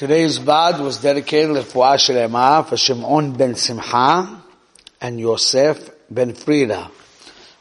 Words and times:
Today's 0.00 0.38
Bad 0.38 0.80
was 0.80 0.96
dedicated 0.96 1.56
to 1.56 1.60
Fuah 1.60 1.96
Shlema 1.96 2.66
for 2.66 2.78
Shimon 2.78 3.36
ben 3.36 3.54
Simcha 3.54 4.42
and 4.98 5.20
Yosef 5.20 5.90
ben 6.10 6.32
Frida. 6.32 6.90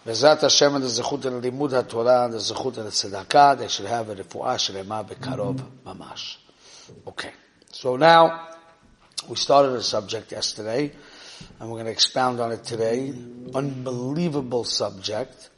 The 0.05 0.11
Zechut 0.13 1.25
and 1.25 1.43
Limud 1.43 1.71
HaTorah 1.71 2.23
and 2.23 2.33
the 2.35 2.37
Zechut 2.37 2.77
and 2.77 2.87
the 2.87 2.91
Tzedakah, 2.91 3.57
they 3.57 3.67
should 3.67 3.87
have 3.87 4.07
a 4.07 4.15
Refuah 4.15 4.55
Shlema 4.55 5.05
Bekarov 5.05 5.61
Mamash. 5.85 6.37
Okay. 7.07 7.31
So 7.73 7.97
now, 7.97 8.47
we 9.27 9.35
started 9.35 9.73
a 9.73 9.83
subject 9.83 10.31
yesterday, 10.31 10.93
and 11.59 11.69
we're 11.69 11.75
going 11.75 11.87
to 11.87 11.91
expound 11.91 12.39
on 12.39 12.53
it 12.53 12.63
today. 12.63 13.13
Unbelievable 13.53 14.63
subject, 14.63 15.49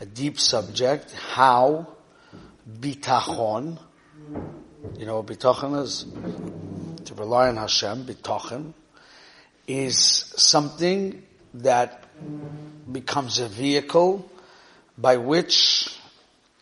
a 0.00 0.06
deep 0.06 0.38
subject, 0.38 1.10
how 1.14 1.88
bitachon, 2.78 3.80
you 4.98 5.06
know 5.06 5.20
what 5.20 5.74
is? 5.82 6.04
To 7.04 7.14
rely 7.14 7.48
on 7.48 7.56
Hashem, 7.56 8.04
bitachon, 8.04 8.72
is 9.66 9.98
something 9.98 11.22
that 11.54 12.04
becomes 12.90 13.38
a 13.38 13.48
vehicle 13.48 14.28
by 14.98 15.16
which 15.16 15.98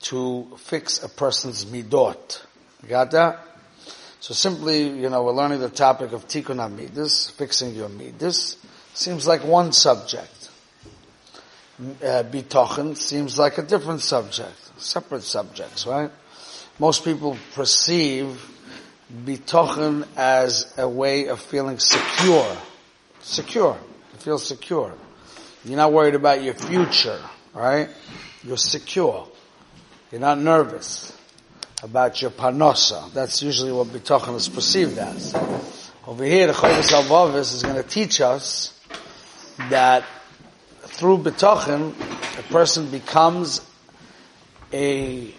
to 0.02 0.48
fix 0.56 1.02
a 1.02 1.08
person's 1.08 1.64
midot. 1.64 2.42
Got 2.88 3.10
that? 3.12 3.46
So 4.20 4.34
simply, 4.34 4.88
you 4.88 5.08
know, 5.08 5.22
we're 5.22 5.32
learning 5.32 5.60
the 5.60 5.70
topic 5.70 6.12
of 6.12 6.28
tikkun 6.28 6.56
midas, 6.76 7.30
fixing 7.30 7.74
your 7.74 7.88
midas. 7.88 8.56
Seems 8.94 9.26
like 9.26 9.44
one 9.44 9.72
subject. 9.72 10.50
Uh, 11.80 12.22
bitochen 12.24 12.96
seems 12.96 13.38
like 13.38 13.56
a 13.56 13.62
different 13.62 14.02
subject, 14.02 14.78
separate 14.78 15.22
subjects, 15.22 15.86
right? 15.86 16.10
Most 16.80 17.04
people 17.04 17.36
perceive 17.54 18.42
bitochen 19.26 20.08
as 20.16 20.72
a 20.78 20.88
way 20.88 21.26
of 21.26 21.38
feeling 21.38 21.78
secure. 21.78 22.56
Secure. 23.20 23.78
You 24.14 24.18
feel 24.18 24.38
secure. 24.38 24.94
You're 25.62 25.76
not 25.76 25.92
worried 25.92 26.14
about 26.14 26.42
your 26.42 26.54
future, 26.54 27.20
right? 27.52 27.90
You're 28.42 28.56
secure. 28.56 29.28
You're 30.10 30.22
not 30.22 30.38
nervous 30.38 31.14
about 31.82 32.22
your 32.22 32.30
parnosa. 32.30 33.12
That's 33.12 33.42
usually 33.42 33.72
what 33.72 33.88
bitachon 33.88 34.36
is 34.36 34.48
perceived 34.48 34.96
as. 34.96 35.34
Over 36.06 36.24
here, 36.24 36.46
the 36.46 36.54
Chovos 36.54 36.92
HaLevavos 36.92 37.54
is 37.56 37.62
going 37.62 37.76
to 37.76 37.82
teach 37.82 38.22
us 38.22 38.74
that 39.68 40.04
through 40.80 41.18
bitachon, 41.18 41.92
a 42.38 42.42
person 42.44 42.90
becomes 42.90 43.60
a, 44.72 45.34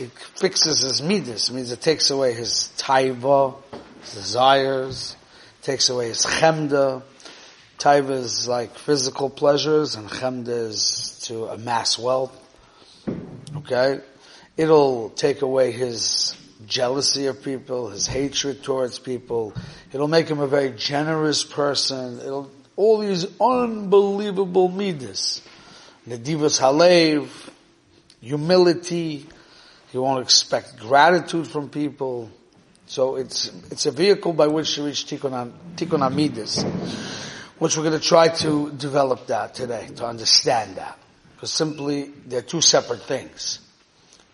it 0.00 0.10
fixes 0.12 0.82
his 0.82 1.02
midas, 1.02 1.48
It 1.48 1.54
means 1.54 1.72
it 1.72 1.80
takes 1.80 2.10
away 2.10 2.34
his 2.34 2.70
taiva, 2.76 3.56
his 4.02 4.14
desires, 4.14 5.16
takes 5.62 5.88
away 5.88 6.08
his 6.08 6.24
chemda. 6.24 7.02
Taiva 7.78 8.10
is 8.10 8.48
like 8.48 8.76
physical 8.76 9.30
pleasures 9.30 9.94
and 9.94 10.08
chemda 10.08 10.48
is 10.48 11.20
to 11.24 11.46
amass 11.46 11.98
wealth. 11.98 12.32
Okay? 13.56 14.00
It'll 14.56 15.10
take 15.10 15.42
away 15.42 15.72
his 15.72 16.36
jealousy 16.66 17.26
of 17.26 17.42
people, 17.42 17.90
his 17.90 18.06
hatred 18.06 18.62
towards 18.62 18.98
people. 18.98 19.54
It'll 19.92 20.08
make 20.08 20.28
him 20.28 20.40
a 20.40 20.46
very 20.46 20.70
generous 20.70 21.44
person. 21.44 22.20
It'll, 22.20 22.50
all 22.76 22.98
these 22.98 23.26
unbelievable 23.40 24.68
midas. 24.68 25.42
Nedivas 26.08 26.60
halev, 26.60 27.28
humility. 28.20 29.26
He 29.96 30.00
won't 30.00 30.22
expect 30.22 30.78
gratitude 30.78 31.46
from 31.46 31.70
people. 31.70 32.30
So 32.84 33.16
it's, 33.16 33.50
it's 33.70 33.86
a 33.86 33.90
vehicle 33.90 34.34
by 34.34 34.46
which 34.46 34.74
to 34.74 34.82
reach 34.82 35.06
tikkun, 35.06 35.52
which 37.58 37.76
we're 37.78 37.82
going 37.82 37.98
to 37.98 38.06
try 38.06 38.28
to 38.28 38.72
develop 38.72 39.28
that 39.28 39.54
today, 39.54 39.88
to 39.96 40.04
understand 40.04 40.76
that. 40.76 40.98
Because 41.34 41.50
simply, 41.50 42.12
they're 42.26 42.42
two 42.42 42.60
separate 42.60 43.04
things. 43.04 43.60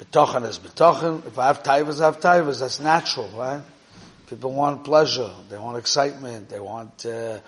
Betochen 0.01 0.49
is 0.49 0.59
betochen. 0.59 1.25
If 1.29 1.39
I 1.39 1.47
have 1.47 1.63
taivas, 1.63 2.01
I 2.01 2.07
have 2.07 2.19
taivas. 2.19 2.59
That's 2.59 2.81
natural, 2.81 3.29
right? 3.29 3.63
People 4.29 4.53
want 4.55 4.83
pleasure. 4.83 5.31
They 5.49 5.59
want 5.59 5.79
excitement. 5.79 6.49
They 6.49 6.59
want 6.59 7.07
uh, 7.07 7.39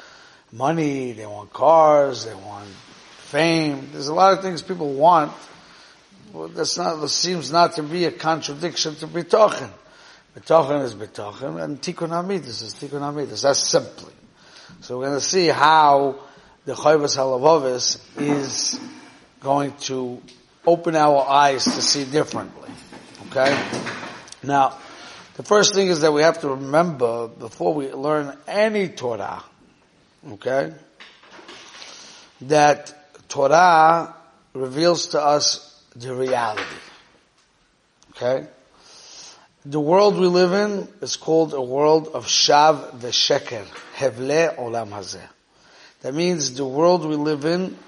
money. 0.53 1.11
They 1.15 1.27
want 1.27 1.53
cars. 1.53 2.27
They 2.27 2.35
want 2.35 2.69
fame. 3.33 3.89
There's 3.91 4.07
a 4.07 4.15
lot 4.15 4.35
of 4.35 4.41
things 4.45 4.63
people 4.63 4.93
want. 4.93 5.33
Well, 6.35 6.49
that's 6.49 6.77
not. 6.77 6.97
This 6.97 7.15
seems 7.15 7.53
not 7.53 7.75
to 7.75 7.85
be 7.85 8.07
a 8.07 8.11
contradiction 8.11 8.97
to 8.97 9.07
betochen. 9.07 9.71
Betochen 10.37 10.83
is 10.83 10.93
betochen, 10.93 11.63
and 11.63 11.81
tikkun 11.81 12.09
hamidus 12.09 12.61
is 12.61 12.75
tikkun 12.75 13.03
hamidus. 13.03 13.43
That's 13.43 13.61
simply. 13.61 14.13
So 14.81 14.99
we're 14.99 15.07
going 15.07 15.21
to 15.21 15.25
see 15.25 15.47
how 15.47 16.17
the 16.65 16.73
Chovos 16.73 17.17
HaLevavos 17.17 18.01
is 18.21 18.81
going 19.39 19.75
to 19.83 20.21
open 20.67 20.97
our 20.97 21.25
eyes 21.25 21.63
to 21.67 21.81
see 21.81 22.05
differently. 22.05 22.71
Okay? 23.29 23.57
Now, 24.43 24.77
the 25.37 25.45
first 25.45 25.73
thing 25.73 25.87
is 25.87 26.01
that 26.01 26.13
we 26.13 26.23
have 26.23 26.41
to 26.41 26.49
remember 26.49 27.29
before 27.29 27.75
we 27.75 27.93
learn 27.93 28.37
any 28.49 28.89
Torah, 28.89 29.45
okay, 30.33 30.75
that 32.41 32.93
Torah 33.29 34.17
reveals 34.53 35.09
to 35.09 35.23
us 35.23 35.71
the 35.97 36.15
reality. 36.15 36.63
Okay? 38.11 38.47
The 39.67 39.81
world 39.81 40.19
we 40.19 40.27
live 40.27 40.53
in 40.53 40.89
is 41.01 41.17
called 41.17 41.55
a 41.55 41.63
world 41.63 42.09
of 42.09 42.27
Shav 42.27 42.99
v'Sheker, 42.99 43.65
Hevle 43.97 44.57
Olam 44.57 44.91
Hazeh. 44.91 45.29
That 46.03 46.15
means 46.15 46.55
the 46.55 46.67
world 46.67 47.07
we 47.07 47.17
live 47.17 47.45
in 47.47 47.79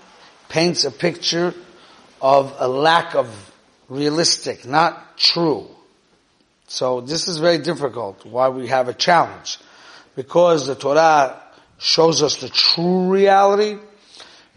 paints 0.48 0.84
a 0.84 0.90
picture 0.90 1.52
of 2.20 2.54
a 2.58 2.66
lack 2.66 3.14
of 3.14 3.28
realistic, 3.88 4.64
not 4.64 5.18
true. 5.18 5.68
So 6.66 7.00
this 7.00 7.28
is 7.28 7.38
very 7.38 7.58
difficult, 7.58 8.24
why 8.24 8.48
we 8.48 8.68
have 8.68 8.88
a 8.88 8.94
challenge. 8.94 9.58
Because 10.14 10.66
the 10.66 10.74
Torah 10.74 11.40
shows 11.78 12.22
us 12.22 12.36
the 12.36 12.48
true 12.48 13.12
reality, 13.12 13.78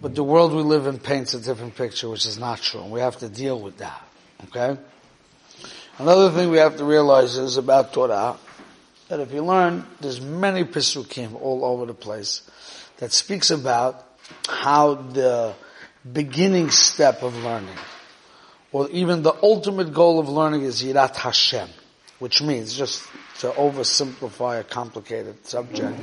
but 0.02 0.16
the 0.16 0.24
world 0.24 0.54
we 0.54 0.62
live 0.62 0.88
in 0.88 0.98
paints 0.98 1.34
a 1.34 1.40
different 1.40 1.76
picture, 1.76 2.10
which 2.10 2.26
is 2.26 2.38
not 2.38 2.62
true. 2.62 2.82
and 2.82 2.92
We 2.92 3.02
have 3.02 3.18
to 3.18 3.30
deal 3.30 3.60
with 3.60 3.78
that. 3.78 4.02
Okay? 4.46 4.80
Another 5.98 6.32
thing 6.32 6.50
we 6.50 6.58
have 6.58 6.78
to 6.78 6.86
realize 6.86 7.38
is 7.38 7.58
about 7.58 7.92
Torah, 7.92 8.38
that 9.10 9.20
if 9.20 9.34
you 9.34 9.44
learn, 9.44 9.86
there's 10.00 10.22
many 10.22 10.64
Pesukim 10.64 11.36
all 11.42 11.66
over 11.66 11.86
the 11.86 11.94
place 11.94 12.50
that 12.98 13.12
speaks 13.12 13.52
about 13.52 14.06
how 14.48 14.94
the 14.96 15.54
beginning 16.12 16.70
step 16.70 17.24
of 17.24 17.36
learning, 17.44 17.76
or 18.72 18.90
even 18.92 19.24
the 19.24 19.34
ultimate 19.44 19.94
goal 19.94 20.20
of 20.20 20.30
learning 20.30 20.62
is 20.62 20.82
Yirat 20.84 21.16
Hashem, 21.18 21.68
which 22.20 22.42
means, 22.42 22.78
just 22.78 23.04
to 23.40 23.50
oversimplify 23.50 24.60
a 24.60 24.64
complicated 24.64 25.46
subject, 25.46 25.98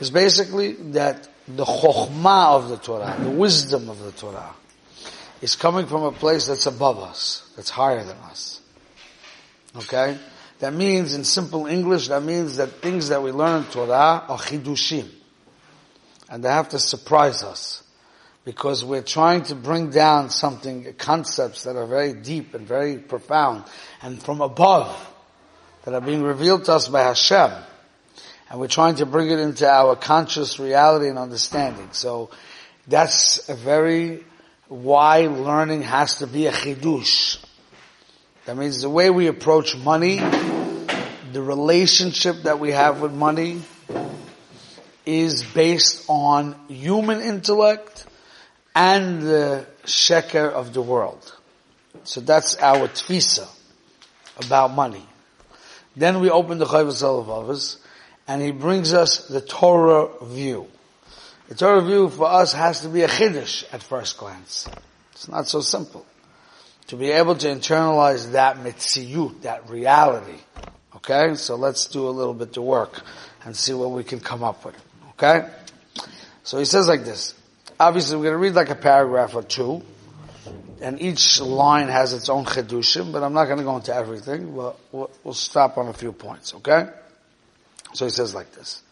is 0.00 0.10
basically 0.10 0.72
that 0.92 1.28
the 1.48 1.64
chokhmah 1.64 2.56
of 2.56 2.68
the 2.68 2.76
Torah, 2.76 3.16
the 3.20 3.30
wisdom 3.30 3.88
of 3.88 4.00
the 4.00 4.12
Torah, 4.12 4.54
is 5.40 5.54
coming 5.56 5.86
from 5.86 6.02
a 6.02 6.12
place 6.12 6.46
that's 6.46 6.66
above 6.66 6.98
us, 6.98 7.50
that's 7.56 7.70
higher 7.70 8.02
than 8.02 8.16
us. 8.18 8.60
Okay? 9.76 10.18
That 10.58 10.72
means, 10.72 11.14
in 11.14 11.24
simple 11.24 11.66
English, 11.66 12.08
that 12.08 12.22
means 12.22 12.56
that 12.56 12.80
things 12.80 13.08
that 13.08 13.22
we 13.22 13.30
learn 13.30 13.64
in 13.64 13.70
Torah 13.70 14.24
are 14.28 14.38
chidushim. 14.38 15.08
And 16.30 16.42
they 16.42 16.48
have 16.48 16.70
to 16.70 16.78
surprise 16.78 17.42
us 17.42 17.82
because 18.44 18.84
we're 18.84 19.02
trying 19.02 19.42
to 19.42 19.54
bring 19.54 19.90
down 19.90 20.30
something, 20.30 20.94
concepts 20.94 21.64
that 21.64 21.76
are 21.76 21.86
very 21.86 22.14
deep 22.14 22.54
and 22.54 22.66
very 22.66 22.96
profound 22.96 23.64
and 24.02 24.22
from 24.22 24.40
above 24.40 25.12
that 25.84 25.94
are 25.94 26.00
being 26.00 26.22
revealed 26.22 26.64
to 26.64 26.72
us 26.72 26.88
by 26.88 27.02
Hashem. 27.02 27.52
And 28.48 28.60
we're 28.60 28.68
trying 28.68 28.96
to 28.96 29.06
bring 29.06 29.30
it 29.30 29.38
into 29.40 29.68
our 29.68 29.96
conscious 29.96 30.58
reality 30.58 31.08
and 31.08 31.18
understanding. 31.18 31.88
So 31.92 32.30
that's 32.86 33.48
a 33.48 33.54
very 33.54 34.24
why 34.68 35.26
learning 35.26 35.82
has 35.82 36.16
to 36.16 36.26
be 36.26 36.46
a 36.46 36.52
chidush. 36.52 37.44
That 38.44 38.56
means 38.56 38.82
the 38.82 38.90
way 38.90 39.10
we 39.10 39.26
approach 39.26 39.76
money, 39.76 40.18
the 41.32 41.42
relationship 41.42 42.42
that 42.44 42.60
we 42.60 42.72
have 42.72 43.00
with 43.00 43.12
money 43.12 43.62
is 45.04 45.42
based 45.42 46.04
on 46.08 46.54
human 46.68 47.20
intellect 47.20 48.06
and 48.74 49.22
the 49.22 49.66
sheker 49.84 50.50
of 50.50 50.74
the 50.74 50.82
world. 50.82 51.32
So 52.04 52.20
that's 52.20 52.56
our 52.58 52.88
tfisa 52.88 53.48
about 54.44 54.72
money. 54.72 55.06
Then 55.96 56.20
we 56.20 56.30
open 56.30 56.58
the 56.58 56.66
HaLevavos 56.66 57.78
and 58.28 58.42
he 58.42 58.50
brings 58.50 58.92
us 58.92 59.28
the 59.28 59.40
Torah 59.40 60.08
view. 60.24 60.66
The 61.48 61.54
Torah 61.54 61.82
view 61.82 62.08
for 62.08 62.26
us 62.26 62.52
has 62.52 62.80
to 62.80 62.88
be 62.88 63.02
a 63.02 63.08
chiddush 63.08 63.64
at 63.72 63.82
first 63.82 64.18
glance. 64.18 64.68
It's 65.12 65.28
not 65.28 65.48
so 65.48 65.60
simple. 65.60 66.04
To 66.88 66.96
be 66.96 67.10
able 67.10 67.34
to 67.36 67.48
internalize 67.48 68.32
that 68.32 68.58
mitziyut, 68.58 69.42
that 69.42 69.68
reality, 69.68 70.38
Okay? 71.08 71.36
So 71.36 71.56
let's 71.56 71.86
do 71.86 72.08
a 72.08 72.10
little 72.10 72.34
bit 72.34 72.56
of 72.56 72.64
work 72.64 73.02
and 73.44 73.56
see 73.56 73.72
what 73.72 73.90
we 73.90 74.02
can 74.02 74.18
come 74.18 74.42
up 74.42 74.64
with. 74.64 74.76
Okay? 75.10 75.48
So 76.42 76.58
he 76.58 76.64
says 76.64 76.88
like 76.88 77.04
this. 77.04 77.34
Obviously 77.78 78.16
we're 78.16 78.24
going 78.24 78.34
to 78.34 78.38
read 78.38 78.54
like 78.54 78.70
a 78.70 78.74
paragraph 78.74 79.34
or 79.34 79.42
two. 79.42 79.82
And 80.80 81.00
each 81.00 81.40
line 81.40 81.88
has 81.88 82.12
its 82.12 82.28
own 82.28 82.44
chedushim, 82.44 83.10
but 83.10 83.22
I'm 83.22 83.32
not 83.32 83.46
going 83.46 83.58
to 83.58 83.64
go 83.64 83.76
into 83.76 83.94
everything. 83.94 84.54
We'll, 84.54 84.76
we'll, 84.92 85.10
we'll 85.24 85.34
stop 85.34 85.78
on 85.78 85.88
a 85.88 85.92
few 85.92 86.12
points, 86.12 86.54
okay? 86.54 86.88
So 87.92 88.04
he 88.04 88.10
says 88.10 88.34
like 88.34 88.52
this. 88.52 88.82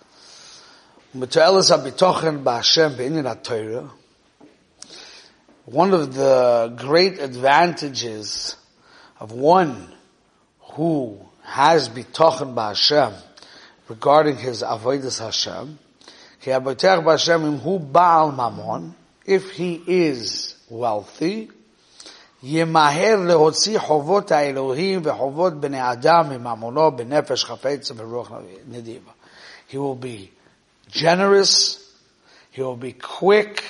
One 5.67 5.95
of 5.95 6.15
the 6.15 6.75
great 6.77 7.19
advantages 7.19 8.57
of 9.21 9.33
one 9.33 9.93
who 10.61 11.21
has 11.43 11.89
bitochen 11.89 12.55
ba'Hashem 12.55 13.15
regarding 13.89 14.37
his 14.37 14.63
avodas 14.63 15.21
Hashem, 15.21 15.79
if 19.27 19.51
he 19.53 19.83
is 19.87 20.55
wealthy, 20.69 21.51
ימהר 22.44 23.16
להוציא 23.26 23.80
חובות 23.80 24.32
האלוהים 24.32 25.02
וחובות 25.04 25.60
בני 25.60 25.92
אדם 25.92 26.30
מממונו 26.30 26.92
בנפש 26.92 27.46
חפץ 27.46 27.92
וברוח 27.92 28.32
נדיבה. 28.68 29.12
He 29.70 29.78
will 29.78 29.96
be 29.96 30.32
generous, 30.90 31.78
he 32.52 32.62
will 32.62 32.76
be 32.76 32.94
quick 32.94 33.62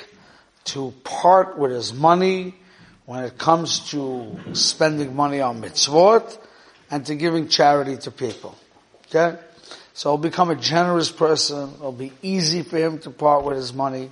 to 0.66 0.94
part 1.04 1.58
with 1.58 1.72
his 1.72 1.94
money 1.94 2.56
when 3.06 3.24
it 3.24 3.38
comes 3.38 3.90
to 3.92 4.38
spending 4.54 5.16
money 5.16 5.42
on 5.42 5.62
mitzvot 5.62 6.38
and 6.92 7.06
to 7.06 7.16
giving 7.16 7.48
charity 7.48 7.98
to 7.98 8.12
people. 8.12 8.56
Okay? 9.08 9.38
So 9.94 10.12
he'll 10.12 10.18
become 10.18 10.50
a 10.50 10.56
generous 10.56 11.12
person. 11.12 11.72
It'll 11.76 11.92
be 11.92 12.14
easy 12.22 12.62
for 12.62 12.78
him 12.78 13.00
to 13.00 13.10
part 13.10 13.44
with 13.44 13.58
his 13.58 13.74
money. 13.74 14.12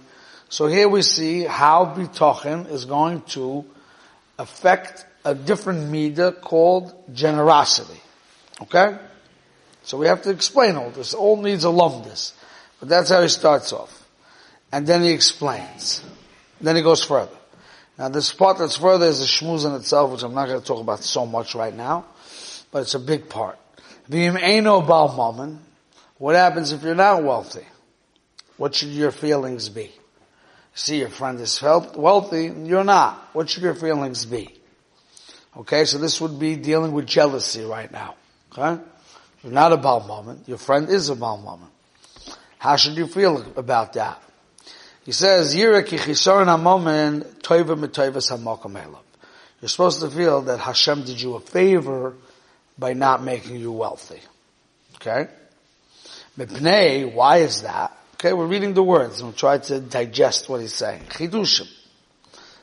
So 0.50 0.68
here 0.68 0.90
we 0.90 1.02
see 1.02 1.44
how 1.44 1.94
bitochin 1.96 2.70
is 2.70 2.86
going 2.86 3.22
to 3.36 3.64
affect 4.43 5.07
a 5.25 5.35
different 5.35 5.91
midah 5.91 6.41
called 6.41 6.93
generosity. 7.15 8.01
Okay? 8.61 8.99
So 9.85 9.97
we 9.97 10.07
have 10.09 10.23
to 10.23 10.31
explain 10.31 10.77
all 10.77 10.91
this. 10.91 11.15
All 11.15 11.41
needs 11.41 11.65
a 11.65 11.69
lumdis. 11.69 12.33
But 12.81 12.89
that's 12.89 13.11
how 13.11 13.23
he 13.23 13.29
starts 13.29 13.73
off. 13.73 14.09
And 14.73 14.87
then 14.87 15.03
he 15.03 15.11
explains. 15.11 16.03
Then 16.61 16.77
he 16.77 16.83
goes 16.83 17.05
further. 17.05 17.37
Now 17.99 18.09
this 18.09 18.33
part 18.33 18.59
that's 18.59 18.77
further 18.77 19.07
is 19.07 19.23
a 19.23 19.27
shmuz 19.27 19.65
in 19.65 19.75
itself, 19.75 20.11
which 20.13 20.23
I'm 20.23 20.35
not 20.35 20.49
going 20.49 20.61
to 20.61 20.67
talk 20.67 20.81
about 20.81 21.05
so 21.05 21.25
much 21.25 21.55
right 21.55 21.75
now, 21.75 22.07
but 22.71 22.83
it's 22.83 22.95
a 22.95 22.99
big 22.99 23.29
part. 23.29 23.59
V'im 24.11 24.41
eino 24.41 24.87
bal. 24.87 25.59
What 26.19 26.35
happens 26.35 26.73
if 26.73 26.83
you're 26.83 26.95
not 26.95 27.23
wealthy? 27.23 27.67
What 28.57 28.75
should 28.75 28.89
your 28.89 29.13
feelings 29.13 29.69
be? 29.69 29.93
See 30.75 30.99
your 30.99 31.11
friend 31.11 31.39
is 31.41 31.61
wealthy, 31.63 32.53
you're 32.65 32.85
not. 32.85 33.31
What 33.33 33.51
should 33.51 33.63
your 33.63 33.75
feelings 33.75 34.25
be? 34.25 34.55
Okay, 35.57 35.85
so 35.85 35.99
this 35.99 36.21
would 36.21 36.39
be 36.39 36.57
dealing 36.57 36.93
with 36.93 37.07
jealousy 37.07 37.63
right 37.63 37.93
now. 37.93 38.15
Okay? 38.53 38.83
You're 39.43 39.53
not 39.53 39.73
a 39.73 39.77
Baal 39.77 40.07
mammon. 40.07 40.43
Your 40.47 40.57
friend 40.59 40.89
is 40.89 41.11
a 41.11 41.17
Baal 41.17 41.37
mammon. 41.39 41.69
How 42.59 42.77
should 42.77 42.97
you 42.97 43.07
feel 43.07 43.45
about 43.57 43.93
that? 43.95 44.23
He 45.05 45.13
says, 45.13 45.55
You're 45.55 45.83
supposed 49.69 50.01
to 50.01 50.11
feel 50.11 50.43
that 50.43 50.61
Hashem 50.61 51.03
did 51.03 51.21
you 51.21 51.35
a 51.35 51.41
favor 51.41 52.15
by 52.79 52.93
not 52.95 53.23
making 53.23 53.57
you 53.57 53.73
wealthy. 53.73 54.21
Okay? 54.97 55.29
Mipnei, 56.39 57.13
why 57.13 57.39
is 57.39 57.63
that? 57.63 57.97
Okay, 58.23 58.35
we're 58.35 58.47
reading 58.47 58.73
the 58.73 58.85
words 58.85 59.19
and 59.19 59.31
we'll 59.31 59.33
try 59.33 59.59
to 59.59 59.81
digest 59.81 60.49
what 60.49 60.61
he's 60.61 60.73
saying. 60.73 61.03
Chidushim. 61.09 61.69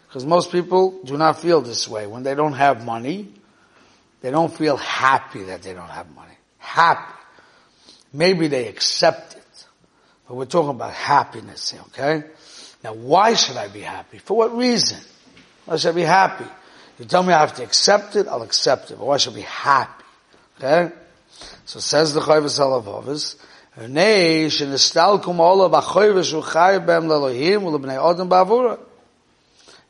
Because 0.07 0.25
most 0.25 0.53
people 0.53 1.01
do 1.03 1.17
not 1.17 1.41
feel 1.41 1.59
this 1.59 1.85
way. 1.85 2.07
When 2.07 2.23
they 2.23 2.33
don't 2.33 2.53
have 2.53 2.85
money, 2.85 3.27
they 4.21 4.31
don't 4.31 4.53
feel 4.53 4.77
happy 4.77 5.43
that 5.43 5.61
they 5.61 5.73
don't 5.73 5.89
have 5.89 6.15
money. 6.15 6.31
Happy. 6.59 7.13
Maybe 8.13 8.47
they 8.47 8.69
accept 8.69 9.35
it. 9.35 9.65
But 10.29 10.35
we're 10.35 10.45
talking 10.45 10.69
about 10.69 10.93
happiness 10.93 11.75
okay? 11.87 12.23
Now 12.81 12.93
why 12.93 13.33
should 13.33 13.57
I 13.57 13.67
be 13.67 13.81
happy? 13.81 14.19
For 14.19 14.37
what 14.37 14.55
reason? 14.55 14.99
Why 15.65 15.75
should 15.75 15.89
I 15.89 15.91
be 15.91 16.03
happy? 16.03 16.45
You 16.99 17.03
tell 17.03 17.21
me 17.21 17.33
I 17.33 17.41
have 17.41 17.55
to 17.55 17.63
accept 17.63 18.15
it, 18.15 18.29
I'll 18.29 18.43
accept 18.43 18.91
it. 18.91 18.97
But 18.97 19.07
why 19.07 19.17
should 19.17 19.33
I 19.33 19.35
be 19.35 19.41
happy? 19.41 20.05
Okay? 20.57 20.95
So 21.65 21.81
says 21.81 22.13
the 22.13 22.21
Chayvus 22.21 22.61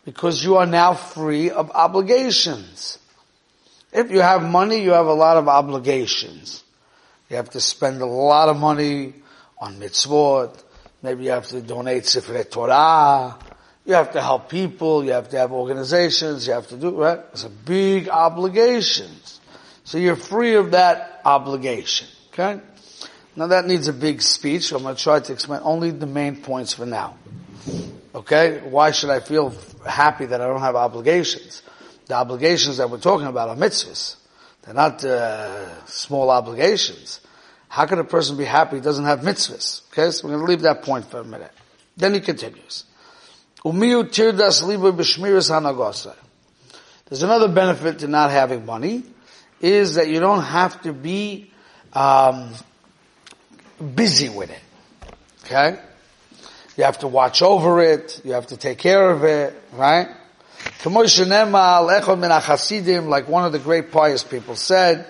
Because 0.05 0.43
you 0.43 0.57
are 0.57 0.65
now 0.65 0.93
free 0.93 1.49
of 1.49 1.71
obligations. 1.71 2.99
If 3.91 4.11
you 4.11 4.21
have 4.21 4.43
money, 4.43 4.81
you 4.81 4.91
have 4.91 5.07
a 5.07 5.13
lot 5.13 5.37
of 5.37 5.47
obligations. 5.47 6.63
You 7.29 7.37
have 7.37 7.49
to 7.51 7.61
spend 7.61 8.01
a 8.01 8.05
lot 8.05 8.49
of 8.49 8.57
money 8.57 9.13
on 9.59 9.79
mitzvot. 9.79 10.63
Maybe 11.01 11.25
you 11.25 11.31
have 11.31 11.47
to 11.47 11.61
donate 11.61 12.03
Sifrei 12.03 12.49
Torah. 12.49 13.37
You 13.85 13.93
have 13.93 14.11
to 14.13 14.21
help 14.21 14.49
people. 14.49 15.03
You 15.03 15.13
have 15.13 15.29
to 15.29 15.37
have 15.37 15.51
organizations. 15.51 16.45
You 16.45 16.53
have 16.53 16.67
to 16.67 16.77
do, 16.77 16.91
right? 16.91 17.19
It's 17.31 17.43
a 17.43 17.49
big 17.49 18.09
obligations. 18.09 19.39
So 19.83 19.97
you're 19.97 20.15
free 20.15 20.55
of 20.55 20.71
that 20.71 21.21
obligation. 21.25 22.07
Okay? 22.33 22.61
Now 23.35 23.47
that 23.47 23.65
needs 23.65 23.87
a 23.87 23.93
big 23.93 24.21
speech. 24.21 24.71
I'm 24.71 24.83
going 24.83 24.95
to 24.95 25.01
try 25.01 25.19
to 25.19 25.33
explain 25.33 25.61
only 25.63 25.91
the 25.91 26.05
main 26.05 26.37
points 26.37 26.73
for 26.73 26.85
now. 26.85 27.17
Okay? 28.13 28.59
Why 28.59 28.91
should 28.91 29.09
I 29.09 29.19
feel 29.19 29.53
happy 29.85 30.25
that 30.25 30.41
I 30.41 30.47
don't 30.47 30.61
have 30.61 30.75
obligations? 30.75 31.61
The 32.07 32.15
obligations 32.15 32.77
that 32.77 32.89
we're 32.89 32.99
talking 32.99 33.27
about 33.27 33.49
are 33.49 33.55
mitzvahs. 33.55 34.15
They're 34.63 34.73
not 34.73 35.03
uh, 35.05 35.85
small 35.85 36.29
obligations. 36.29 37.21
How 37.69 37.85
can 37.85 37.99
a 37.99 38.03
person 38.03 38.35
be 38.35 38.45
happy 38.45 38.77
he 38.77 38.81
doesn't 38.81 39.05
have 39.05 39.19
mitzvahs? 39.19 39.83
Okay, 39.91 40.11
so 40.11 40.27
we're 40.27 40.33
going 40.35 40.45
to 40.45 40.51
leave 40.51 40.61
that 40.61 40.81
point 40.81 41.05
for 41.05 41.19
a 41.19 41.23
minute. 41.23 41.51
Then 41.95 42.13
he 42.13 42.19
continues. 42.19 42.85
There's 47.09 47.23
another 47.23 47.47
benefit 47.47 47.99
to 47.99 48.07
not 48.07 48.31
having 48.31 48.65
money, 48.65 49.03
is 49.61 49.95
that 49.95 50.07
you 50.07 50.19
don't 50.19 50.43
have 50.43 50.81
to 50.83 50.93
be 50.93 51.51
um, 51.93 52.53
busy 53.79 54.29
with 54.29 54.51
it. 54.51 54.61
Okay? 55.45 55.79
You 56.77 56.83
have 56.85 56.99
to 56.99 57.07
watch 57.07 57.41
over 57.41 57.81
it. 57.81 58.21
You 58.23 58.33
have 58.33 58.47
to 58.47 58.57
take 58.57 58.77
care 58.77 59.09
of 59.09 59.23
it, 59.23 59.55
right? 59.73 60.07
Like 60.83 60.95
one 60.95 61.05
of 63.45 63.51
the 63.51 63.59
great 63.61 63.91
pious 63.91 64.23
people 64.23 64.55
said, 64.55 65.05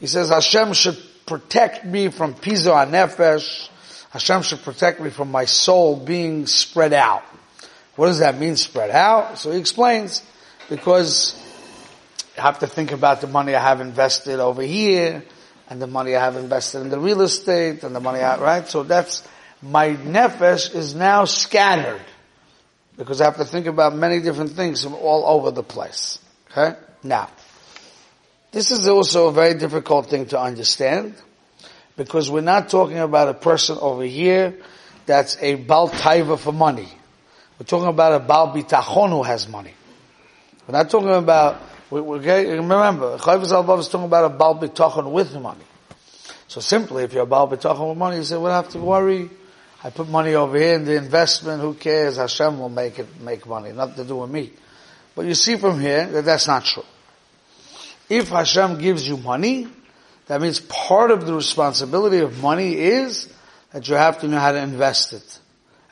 he 0.00 0.06
says, 0.06 0.28
Hashem 0.28 0.74
should 0.74 0.98
protect 1.26 1.84
me 1.84 2.08
from 2.08 2.34
pizo 2.34 2.80
and 2.82 2.92
nefesh. 2.92 3.68
Hashem 4.10 4.42
should 4.42 4.62
protect 4.62 5.00
me 5.00 5.10
from 5.10 5.30
my 5.30 5.44
soul 5.44 5.96
being 5.96 6.46
spread 6.46 6.92
out. 6.92 7.22
What 7.96 8.06
does 8.06 8.20
that 8.20 8.38
mean, 8.38 8.56
spread 8.56 8.90
out? 8.90 9.38
So 9.38 9.50
he 9.50 9.58
explains, 9.58 10.22
because 10.70 11.34
I 12.38 12.42
have 12.42 12.60
to 12.60 12.66
think 12.66 12.92
about 12.92 13.20
the 13.20 13.26
money 13.26 13.54
I 13.54 13.60
have 13.60 13.80
invested 13.80 14.38
over 14.38 14.62
here, 14.62 15.24
and 15.68 15.80
the 15.82 15.86
money 15.86 16.16
I 16.16 16.24
have 16.24 16.36
invested 16.36 16.80
in 16.80 16.88
the 16.88 16.98
real 16.98 17.20
estate 17.20 17.82
and 17.82 17.94
the 17.94 18.00
money 18.00 18.20
I, 18.20 18.38
right? 18.38 18.66
So 18.66 18.82
that's, 18.82 19.26
my 19.62 19.90
nefesh 19.90 20.74
is 20.74 20.94
now 20.94 21.24
scattered. 21.24 22.00
Because 22.96 23.20
I 23.20 23.24
have 23.24 23.36
to 23.36 23.44
think 23.44 23.66
about 23.66 23.94
many 23.94 24.20
different 24.20 24.52
things 24.52 24.82
from 24.82 24.94
all 24.94 25.24
over 25.26 25.50
the 25.50 25.62
place. 25.62 26.18
Okay? 26.50 26.76
Now, 27.02 27.28
this 28.50 28.70
is 28.70 28.88
also 28.88 29.28
a 29.28 29.32
very 29.32 29.54
difficult 29.54 30.08
thing 30.10 30.26
to 30.26 30.40
understand 30.40 31.14
because 31.96 32.30
we're 32.30 32.40
not 32.40 32.70
talking 32.70 32.98
about 32.98 33.28
a 33.28 33.34
person 33.34 33.76
over 33.80 34.04
here 34.04 34.56
that's 35.04 35.36
a 35.40 35.56
bal 35.56 35.88
taiva 35.88 36.38
for 36.38 36.52
money. 36.52 36.88
We're 37.58 37.66
talking 37.66 37.88
about 37.88 38.14
a 38.14 38.24
bal 38.24 38.54
bitachon 38.54 39.10
who 39.10 39.22
has 39.22 39.48
money. 39.48 39.74
We're 40.66 40.78
not 40.78 40.90
talking 40.90 41.14
about 41.14 41.60
we, 41.90 42.00
we, 42.00 42.18
remember, 42.18 43.16
Chayvus 43.18 43.52
al 43.52 43.78
is 43.78 43.88
talking 43.88 44.06
about 44.06 44.24
a 44.24 44.34
Baal 44.34 44.58
B'tachon 44.58 45.10
with 45.10 45.34
money. 45.34 45.64
So 46.46 46.60
simply, 46.60 47.04
if 47.04 47.12
you're 47.12 47.22
a 47.22 47.26
Baal 47.26 47.48
B'tachon 47.48 47.88
with 47.88 47.98
money, 47.98 48.16
you 48.16 48.24
say, 48.24 48.36
we 48.36 48.44
don't 48.44 48.64
have 48.64 48.68
to 48.70 48.78
worry. 48.78 49.30
I 49.82 49.90
put 49.90 50.08
money 50.08 50.34
over 50.34 50.58
here 50.58 50.74
in 50.74 50.84
the 50.84 50.96
investment, 50.96 51.60
who 51.62 51.74
cares? 51.74 52.16
Hashem 52.16 52.58
will 52.58 52.68
make 52.68 52.98
it, 52.98 53.20
make 53.20 53.46
money, 53.46 53.72
nothing 53.72 53.94
to 53.96 54.04
do 54.04 54.16
with 54.16 54.30
me. 54.30 54.52
But 55.14 55.26
you 55.26 55.34
see 55.34 55.56
from 55.56 55.80
here 55.80 56.06
that 56.06 56.24
that's 56.24 56.46
not 56.46 56.64
true. 56.64 56.84
If 58.08 58.28
Hashem 58.30 58.78
gives 58.78 59.06
you 59.06 59.16
money, 59.16 59.68
that 60.26 60.40
means 60.40 60.60
part 60.60 61.10
of 61.10 61.26
the 61.26 61.34
responsibility 61.34 62.18
of 62.18 62.42
money 62.42 62.74
is 62.74 63.32
that 63.72 63.88
you 63.88 63.94
have 63.94 64.20
to 64.20 64.28
know 64.28 64.38
how 64.38 64.52
to 64.52 64.58
invest 64.58 65.12
it. 65.12 65.38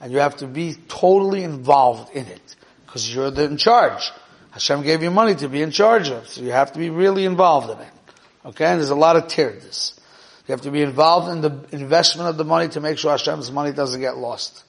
And 0.00 0.12
you 0.12 0.18
have 0.18 0.36
to 0.36 0.46
be 0.46 0.74
totally 0.88 1.42
involved 1.42 2.14
in 2.14 2.26
it. 2.26 2.56
Because 2.84 3.14
you're 3.14 3.32
in 3.32 3.56
charge. 3.56 4.10
Hashem 4.56 4.84
gave 4.84 5.02
you 5.02 5.10
money 5.10 5.34
to 5.34 5.50
be 5.50 5.60
in 5.60 5.70
charge 5.70 6.08
of, 6.08 6.26
so 6.28 6.40
you 6.40 6.50
have 6.50 6.72
to 6.72 6.78
be 6.78 6.88
really 6.88 7.26
involved 7.26 7.68
in 7.68 7.78
it. 7.78 7.92
Okay, 8.46 8.64
and 8.64 8.80
there's 8.80 8.88
a 8.88 8.94
lot 8.94 9.16
of 9.16 9.24
tirdas. 9.24 10.00
You 10.48 10.52
have 10.52 10.62
to 10.62 10.70
be 10.70 10.80
involved 10.80 11.28
in 11.28 11.42
the 11.42 11.76
investment 11.76 12.30
of 12.30 12.38
the 12.38 12.44
money 12.44 12.68
to 12.68 12.80
make 12.80 12.96
sure 12.96 13.10
Hashem's 13.10 13.52
money 13.52 13.72
doesn't 13.72 14.00
get 14.00 14.16
lost. 14.16 14.64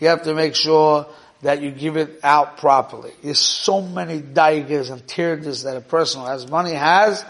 You 0.00 0.08
have 0.08 0.24
to 0.24 0.34
make 0.34 0.56
sure 0.56 1.06
that 1.42 1.62
you 1.62 1.70
give 1.70 1.96
it 1.96 2.18
out 2.24 2.56
properly. 2.56 3.12
There's 3.22 3.38
so 3.38 3.80
many 3.80 4.20
daigas 4.20 4.90
and 4.90 5.06
tirdas 5.06 5.62
that 5.62 5.76
a 5.76 5.82
person 5.82 6.22
who 6.22 6.26
has 6.26 6.50
money 6.50 6.72
has. 6.72 7.24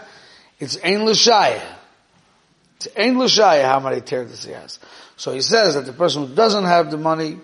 It's 0.59 0.83
ein 0.83 1.05
l'shaya. 1.05 1.61
It's 2.77 2.87
ein 2.97 3.19
l'shaya 3.19 3.65
how 3.65 3.79
many 3.81 4.01
tirdas 4.01 4.47
he 4.47 4.53
has. 4.53 4.79
So 5.15 5.31
he 5.31 5.41
says 5.41 5.75
that 5.75 5.85
the 5.85 5.93
person 5.93 6.25
who 6.25 6.33
doesn't 6.33 6.65
have 6.65 6.89
the 6.89 6.97
money, 6.97 7.37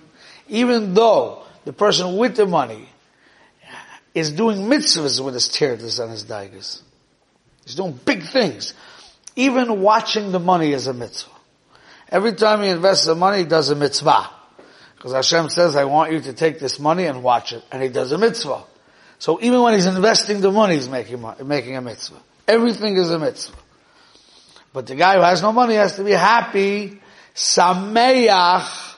even 0.48 0.96
though 0.96 1.44
the 1.66 1.74
person 1.74 2.18
with 2.18 2.36
the 2.36 2.48
money 2.48 2.90
is 4.16 4.32
doing 4.32 4.60
mitzvahs 4.60 5.24
with 5.24 5.34
his 5.34 5.50
tirdas 5.50 6.00
and 6.00 6.10
his 6.10 6.24
daigas. 6.24 6.82
He's 7.66 7.76
doing 7.76 8.00
big 8.06 8.24
things. 8.24 8.74
Even 9.36 9.82
watching 9.82 10.32
the 10.32 10.40
money 10.40 10.72
is 10.72 10.88
a 10.88 10.94
mitzvah. 10.94 11.32
Every 12.10 12.34
time 12.34 12.62
he 12.62 12.70
invests 12.70 13.06
the 13.06 13.16
money, 13.16 13.40
he 13.40 13.44
does 13.44 13.70
a 13.70 13.76
mitzvah. 13.76 14.30
Because 14.96 15.12
Hashem 15.12 15.50
says, 15.50 15.76
I 15.76 15.84
want 15.84 16.14
you 16.14 16.22
to 16.22 16.34
take 16.34 16.60
this 16.60 16.80
money 16.80 17.06
and 17.06 17.22
watch 17.22 17.52
it. 17.52 17.64
And 17.72 17.84
he 17.84 17.90
does 17.90 18.14
a 18.14 18.18
mitzvah. 18.18 18.64
So 19.20 19.42
even 19.42 19.62
when 19.62 19.74
he's 19.74 19.86
investing 19.86 20.40
the 20.40 20.52
money, 20.52 20.76
he's 20.76 20.88
making, 20.88 21.24
making 21.44 21.76
a 21.76 21.82
mitzvah. 21.82 22.20
Everything 22.48 22.96
is 22.96 23.12
a 23.12 23.20
mitzvah. 23.20 23.58
But 24.72 24.88
the 24.88 24.96
guy 24.96 25.16
who 25.16 25.22
has 25.22 25.42
no 25.42 25.52
money 25.52 25.76
has 25.76 25.98
to 25.98 26.04
be 26.04 26.12
happy, 26.12 27.02
sameach, 27.34 28.96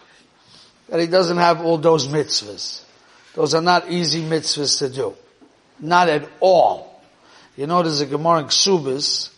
that 0.90 1.00
he 1.00 1.08
doesn't 1.08 1.38
have 1.38 1.62
all 1.62 1.78
those 1.78 2.08
mitzvahs. 2.08 2.84
Those 3.38 3.54
are 3.54 3.62
not 3.62 3.92
easy 3.92 4.24
mitzvahs 4.24 4.80
to 4.80 4.90
do. 4.90 5.14
Not 5.80 6.10
at 6.10 6.28
all. 6.40 7.00
You 7.56 7.68
know 7.68 7.84
there's 7.84 8.02
a 8.02 8.08
Gemara 8.08 8.40
in 8.40 8.46
Ksubis. 8.46 9.30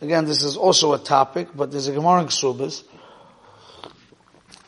Again, 0.00 0.24
this 0.24 0.44
is 0.44 0.56
also 0.56 0.92
a 0.92 0.98
topic, 1.00 1.48
but 1.52 1.72
there's 1.72 1.88
a 1.88 1.92
Gemara 1.92 2.20
in 2.20 2.28
Ksubis 2.28 2.84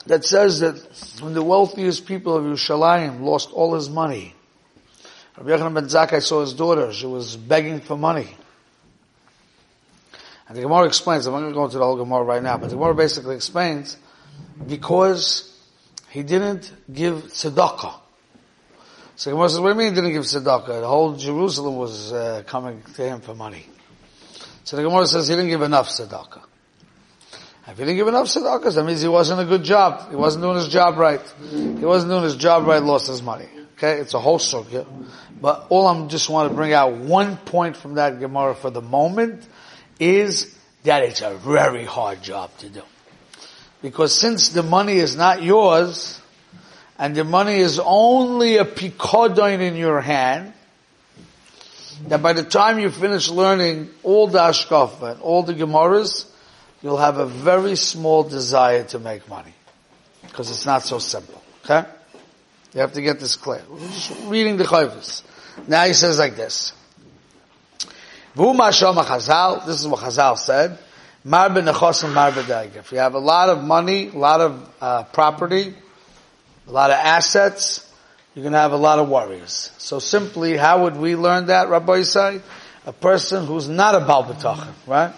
that 0.06 0.24
says 0.24 0.58
that 0.58 0.74
when 1.20 1.32
the 1.32 1.44
wealthiest 1.44 2.06
people 2.06 2.36
of 2.36 2.42
Yerushalayim 2.42 3.20
lost 3.20 3.52
all 3.52 3.72
his 3.76 3.88
money, 3.88 4.34
Rabbi 5.36 5.50
Yochanan 5.50 5.74
ben 5.74 5.84
Zakkai 5.84 6.20
saw 6.20 6.40
his 6.40 6.52
daughter, 6.52 6.92
she 6.92 7.06
was 7.06 7.36
begging 7.36 7.80
for 7.82 7.96
money. 7.96 8.34
And 10.48 10.56
the 10.56 10.62
Gemara 10.62 10.86
explains, 10.86 11.24
I'm 11.28 11.34
not 11.34 11.38
going 11.38 11.52
to 11.52 11.54
go 11.54 11.64
into 11.66 11.78
the 11.78 11.84
whole 11.84 11.98
Gemara 11.98 12.24
right 12.24 12.42
now, 12.42 12.58
but 12.58 12.70
the 12.70 12.74
Gemara 12.74 12.96
basically 12.96 13.36
explains, 13.36 13.96
because 14.66 15.56
he 16.10 16.24
didn't 16.24 16.72
give 16.92 17.26
tzedakah. 17.26 18.00
So 19.22 19.30
Gemara 19.30 19.50
says, 19.50 19.60
what 19.60 19.68
do 19.68 19.74
you 19.74 19.78
mean 19.78 19.94
he 19.94 20.00
didn't 20.00 20.14
give 20.14 20.24
tzedakah? 20.24 20.80
The 20.80 20.88
whole 20.88 21.14
Jerusalem 21.14 21.76
was 21.76 22.12
uh, 22.12 22.42
coming 22.44 22.82
to 22.96 23.02
him 23.04 23.20
for 23.20 23.36
money. 23.36 23.66
So 24.64 24.76
the 24.76 24.82
Gemara 24.82 25.06
says 25.06 25.28
he 25.28 25.36
didn't 25.36 25.48
give 25.48 25.62
enough 25.62 25.90
tzedakah. 25.90 26.42
If 27.68 27.78
he 27.78 27.84
didn't 27.84 27.98
give 27.98 28.08
enough 28.08 28.26
tzedakah, 28.26 28.74
that 28.74 28.84
means 28.84 29.00
he 29.00 29.06
wasn't 29.06 29.40
a 29.40 29.44
good 29.44 29.62
job. 29.62 30.10
He 30.10 30.16
wasn't 30.16 30.42
doing 30.42 30.56
his 30.56 30.66
job 30.66 30.96
right. 30.96 31.20
He 31.52 31.84
wasn't 31.84 32.10
doing 32.10 32.24
his 32.24 32.34
job 32.34 32.66
right, 32.66 32.82
lost 32.82 33.06
his 33.06 33.22
money. 33.22 33.46
Okay, 33.76 34.00
it's 34.00 34.14
a 34.14 34.18
whole 34.18 34.40
sugya. 34.40 34.84
But 35.40 35.68
all 35.68 35.86
I'm 35.86 36.08
just 36.08 36.28
want 36.28 36.50
to 36.50 36.56
bring 36.56 36.72
out 36.72 36.96
one 36.96 37.36
point 37.36 37.76
from 37.76 37.94
that 37.94 38.18
Gemara 38.18 38.56
for 38.56 38.70
the 38.70 38.82
moment 38.82 39.46
is 40.00 40.52
that 40.82 41.04
it's 41.04 41.20
a 41.20 41.36
very 41.36 41.84
hard 41.84 42.24
job 42.24 42.50
to 42.58 42.68
do. 42.68 42.82
Because 43.82 44.18
since 44.18 44.48
the 44.48 44.64
money 44.64 44.96
is 44.96 45.14
not 45.14 45.44
yours, 45.44 46.20
and 47.02 47.16
the 47.16 47.24
money 47.24 47.56
is 47.56 47.80
only 47.84 48.58
a 48.58 48.64
pikodin 48.64 49.60
in 49.60 49.74
your 49.74 50.00
hand, 50.00 50.52
that 52.06 52.22
by 52.22 52.32
the 52.32 52.44
time 52.44 52.78
you 52.78 52.90
finish 52.90 53.28
learning 53.28 53.90
all 54.04 54.28
the 54.28 54.38
ashkafa 54.38 55.14
and 55.14 55.20
all 55.20 55.42
the 55.42 55.52
gemaras, 55.52 56.30
you'll 56.80 56.98
have 56.98 57.18
a 57.18 57.26
very 57.26 57.74
small 57.74 58.22
desire 58.22 58.84
to 58.84 59.00
make 59.00 59.28
money. 59.28 59.52
Because 60.22 60.48
it's 60.52 60.64
not 60.64 60.84
so 60.84 61.00
simple. 61.00 61.42
Okay? 61.64 61.84
You 62.72 62.82
have 62.82 62.92
to 62.92 63.02
get 63.02 63.18
this 63.18 63.34
clear. 63.34 63.62
We're 63.68 63.80
just 63.80 64.12
reading 64.26 64.56
the 64.56 64.62
chayvus. 64.62 65.24
Now 65.66 65.86
he 65.86 65.94
says 65.94 66.20
like 66.20 66.36
this. 66.36 66.72
This 68.36 68.46
is 68.46 69.88
what 69.88 69.98
Chazal 69.98 70.38
said. 70.38 70.78
If 72.76 72.92
you 72.92 72.98
have 72.98 73.14
a 73.14 73.18
lot 73.18 73.48
of 73.48 73.64
money, 73.64 74.08
a 74.08 74.16
lot 74.16 74.40
of 74.40 74.70
uh, 74.80 75.02
property, 75.02 75.74
a 76.66 76.70
lot 76.70 76.90
of 76.90 76.96
assets, 76.96 77.88
you're 78.34 78.42
going 78.42 78.52
to 78.52 78.58
have 78.58 78.72
a 78.72 78.76
lot 78.76 78.98
of 78.98 79.08
worries. 79.08 79.70
So 79.78 79.98
simply, 79.98 80.56
how 80.56 80.84
would 80.84 80.96
we 80.96 81.16
learn 81.16 81.46
that, 81.46 81.68
Rabbosai? 81.68 82.40
A 82.86 82.92
person 82.92 83.46
who's 83.46 83.68
not 83.68 83.94
a 83.94 84.00
Baal 84.00 84.24
right? 84.86 85.12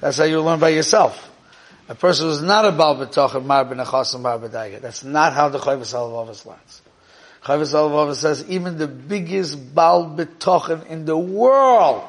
That's 0.00 0.18
how 0.18 0.24
you 0.24 0.40
learn 0.40 0.60
by 0.60 0.70
yourself. 0.70 1.28
A 1.88 1.94
person 1.94 2.28
who's 2.28 2.40
not 2.40 2.64
a 2.64 2.72
Baal 2.72 2.96
B'tochen, 2.96 3.44
Mar 3.44 3.64
B'nechasim, 3.64 4.20
Mar 4.20 4.38
B'daiga. 4.38 4.80
That's 4.80 5.02
not 5.02 5.32
how 5.32 5.48
the 5.48 5.58
Chovos 5.58 5.92
HaLevavos 5.92 6.46
learns. 6.46 6.82
Chovos 7.42 7.74
HaLevavos 7.74 8.14
says 8.14 8.48
even 8.48 8.78
the 8.78 8.86
biggest 8.86 9.74
Baal 9.74 10.16
B'tochen 10.16 10.86
in 10.86 11.04
the 11.04 11.18
world 11.18 12.04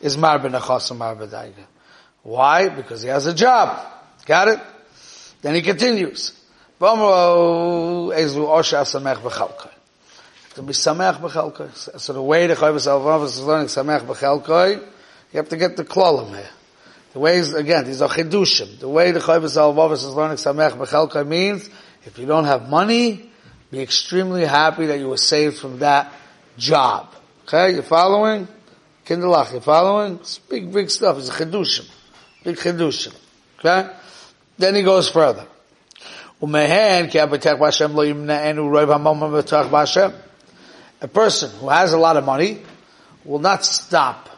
is 0.00 0.18
Mar 0.18 0.38
B'nechasim, 0.38 0.98
Mar 0.98 1.16
B'daiga. 1.16 1.64
Why? 2.22 2.68
Because 2.68 3.00
he 3.00 3.08
has 3.08 3.26
a 3.26 3.32
job. 3.32 3.80
Got 4.26 4.48
it? 4.48 4.60
Then 5.40 5.54
he 5.54 5.62
continues. 5.62 6.38
To 6.78 6.84
be 10.62 10.72
samech 10.72 11.20
b'chalkoi. 11.20 12.00
So 12.00 12.12
the 12.12 12.22
way 12.22 12.46
the 12.46 12.54
Chovos 12.54 12.86
HaLevavos 12.86 13.24
is 13.24 13.42
learning 13.42 13.68
samech 13.68 14.00
b'chalkoi, 14.00 14.76
you 15.32 15.36
have 15.36 15.48
to 15.48 15.56
get 15.56 15.76
the 15.76 15.84
klolim 15.84 16.28
here. 16.30 16.50
The 17.16 17.20
way 17.20 17.38
is, 17.38 17.54
again, 17.54 17.86
these 17.86 18.02
are 18.02 18.10
chidushim. 18.10 18.78
The 18.78 18.90
way 18.90 19.10
the 19.10 19.20
Chovos 19.20 19.56
HaLevavos 19.56 19.92
is 19.94 20.14
learning 20.14 20.36
Samech 20.36 20.72
Bechelka 20.72 21.26
means, 21.26 21.70
if 22.04 22.18
you 22.18 22.26
don't 22.26 22.44
have 22.44 22.68
money, 22.68 23.30
be 23.70 23.80
extremely 23.80 24.44
happy 24.44 24.84
that 24.84 24.98
you 24.98 25.08
were 25.08 25.16
saved 25.16 25.56
from 25.56 25.78
that 25.78 26.12
job. 26.58 27.08
Okay, 27.44 27.76
you 27.76 27.80
following? 27.80 28.46
Kinderlach, 29.06 29.54
you 29.54 29.60
following? 29.60 30.16
It's 30.16 30.38
big, 30.40 30.70
big 30.70 30.90
stuff. 30.90 31.16
It's 31.16 31.30
a 31.30 31.32
chidushim. 31.32 31.88
Big 32.44 32.56
chidushim. 32.56 33.14
Okay? 33.60 33.88
Then 34.58 34.74
he 34.74 34.82
goes 34.82 35.08
further. 35.08 35.46
A 36.38 36.46
person 41.08 41.50
who 41.58 41.68
has 41.68 41.92
a 41.92 41.98
lot 41.98 42.16
of 42.16 42.24
money 42.24 42.62
will 43.24 43.38
not 43.38 43.64
stop 43.64 44.28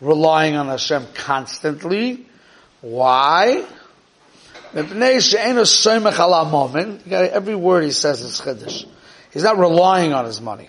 relying 0.00 0.54
on 0.56 0.68
Hashem 0.68 1.06
constantly 1.14 2.26
why? 2.80 3.64
Every 4.74 5.04
word 7.56 7.84
he 7.84 7.90
says 7.90 8.20
is 8.20 8.40
chiddush. 8.40 8.86
He's 9.32 9.42
not 9.42 9.58
relying 9.58 10.12
on 10.12 10.24
his 10.26 10.40
money. 10.40 10.68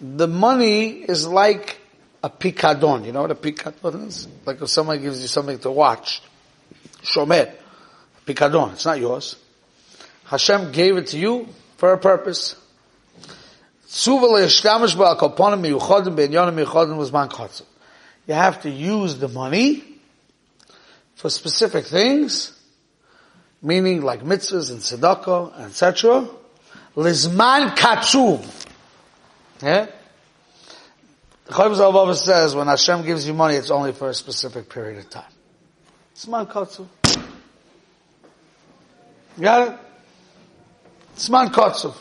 The 0.00 0.28
money 0.28 0.88
is 0.90 1.26
like 1.26 1.80
a 2.22 2.30
pikadon. 2.30 3.06
You 3.06 3.12
know 3.12 3.22
what 3.22 3.30
a 3.30 3.34
pikadon 3.34 4.06
is? 4.06 4.28
Like 4.44 4.60
if 4.60 4.68
someone 4.68 5.00
gives 5.00 5.22
you 5.22 5.28
something 5.28 5.58
to 5.60 5.70
watch. 5.70 6.20
Shomer. 7.02 7.52
Pikadon. 8.26 8.74
It's 8.74 8.84
not 8.84 9.00
yours. 9.00 9.36
Hashem 10.26 10.72
gave 10.72 10.96
it 10.96 11.08
to 11.08 11.18
you 11.18 11.48
for 11.78 11.92
a 11.92 11.98
purpose. 11.98 12.54
You 13.90 14.18
have 18.34 18.62
to 18.62 18.70
use 18.70 19.18
the 19.18 19.28
money 19.28 19.84
for 21.14 21.30
specific 21.30 21.86
things, 21.86 22.52
meaning 23.62 24.02
like 24.02 24.22
mitzvahs 24.22 24.70
and 24.70 24.80
tzedakah, 24.80 25.60
etc. 25.60 26.28
Lizman 26.94 27.70
katsuv. 27.70 28.66
Yeah? 29.62 29.86
The 31.46 31.54
Chayv 31.54 32.14
says 32.16 32.54
when 32.54 32.66
Hashem 32.66 33.06
gives 33.06 33.26
you 33.26 33.32
money, 33.32 33.54
it's 33.54 33.70
only 33.70 33.92
for 33.92 34.10
a 34.10 34.14
specific 34.14 34.68
period 34.68 34.98
of 34.98 35.08
time. 35.08 35.32
Zman 36.18 36.50
katsuv. 36.50 36.88
Got 39.40 39.68
it? 39.68 39.78
Zman 41.16 41.46
katsuv. 41.46 41.94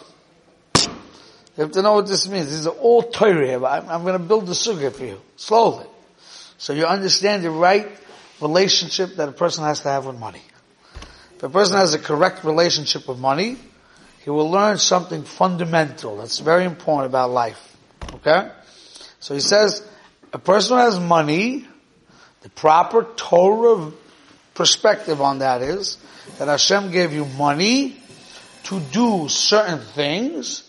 You 1.55 1.63
have 1.63 1.71
to 1.73 1.83
know 1.83 1.93
what 1.93 2.07
this 2.07 2.27
means. 2.27 2.49
These 2.49 2.65
are 2.65 2.71
all 2.71 3.03
Torah 3.03 3.63
I'm, 3.63 3.87
I'm 3.87 4.01
going 4.01 4.19
to 4.19 4.27
build 4.27 4.47
the 4.47 4.53
sugya 4.53 4.91
for 4.91 5.05
you, 5.05 5.21
slowly. 5.35 5.85
So 6.57 6.73
you 6.73 6.87
understand 6.87 7.43
the 7.43 7.51
right 7.51 7.87
relationship 8.41 9.17
that 9.17 9.29
a 9.29 9.31
person 9.31 9.65
has 9.65 9.81
to 9.81 9.89
have 9.89 10.07
with 10.07 10.17
money. 10.17 10.41
If 11.35 11.43
a 11.43 11.49
person 11.49 11.77
has 11.77 11.93
a 11.93 11.99
correct 11.99 12.43
relationship 12.43 13.07
with 13.07 13.19
money, 13.19 13.57
he 14.23 14.31
will 14.31 14.49
learn 14.49 14.79
something 14.79 15.25
fundamental 15.25 16.17
that's 16.17 16.39
very 16.39 16.65
important 16.65 17.11
about 17.11 17.29
life. 17.29 17.77
Okay? 18.15 18.49
So 19.19 19.35
he 19.35 19.41
says, 19.41 19.87
a 20.33 20.39
person 20.39 20.77
who 20.77 20.83
has 20.83 20.99
money, 20.99 21.67
the 22.41 22.49
proper 22.49 23.03
Torah 23.15 23.91
perspective 24.57 25.21
on 25.21 25.39
that 25.39 25.61
is 25.61 25.97
that 26.39 26.47
Hashem 26.47 26.91
gave 26.91 27.13
you 27.13 27.25
money 27.25 27.95
to 28.63 28.81
do 28.91 29.29
certain 29.29 29.79
things, 29.79 30.63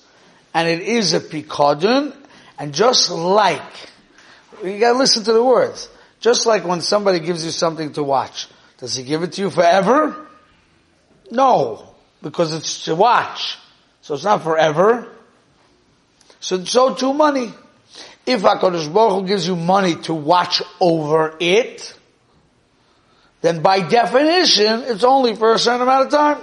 and 0.54 0.68
it 0.68 0.80
is 0.82 1.14
a 1.14 1.20
pikadon, 1.20 2.14
And 2.58 2.72
just 2.72 3.10
like, 3.10 3.62
you 4.62 4.78
gotta 4.78 4.98
listen 4.98 5.24
to 5.24 5.32
the 5.32 5.42
words. 5.42 5.88
Just 6.20 6.46
like 6.46 6.64
when 6.64 6.80
somebody 6.80 7.20
gives 7.20 7.44
you 7.44 7.50
something 7.50 7.92
to 7.94 8.02
watch, 8.02 8.48
does 8.78 8.94
he 8.94 9.04
give 9.04 9.22
it 9.22 9.32
to 9.32 9.42
you 9.42 9.50
forever? 9.50 10.26
No, 11.30 11.94
because 12.22 12.54
it's 12.54 12.84
to 12.84 12.94
watch. 12.94 13.58
So 14.02 14.14
it's 14.14 14.24
not 14.24 14.42
forever. 14.42 15.08
So, 16.40 16.64
so 16.64 16.94
too 16.94 17.12
money. 17.12 17.52
If 18.26 18.42
HaKadosh 18.42 18.92
Baruch 18.92 19.22
Hu 19.22 19.26
gives 19.26 19.46
you 19.46 19.56
money 19.56 19.96
to 20.02 20.14
watch 20.14 20.62
over 20.80 21.34
it, 21.40 21.97
then 23.40 23.62
by 23.62 23.80
definition, 23.80 24.82
it's 24.86 25.04
only 25.04 25.34
for 25.36 25.52
a 25.52 25.58
certain 25.58 25.82
amount 25.82 26.06
of 26.06 26.12
time. 26.12 26.38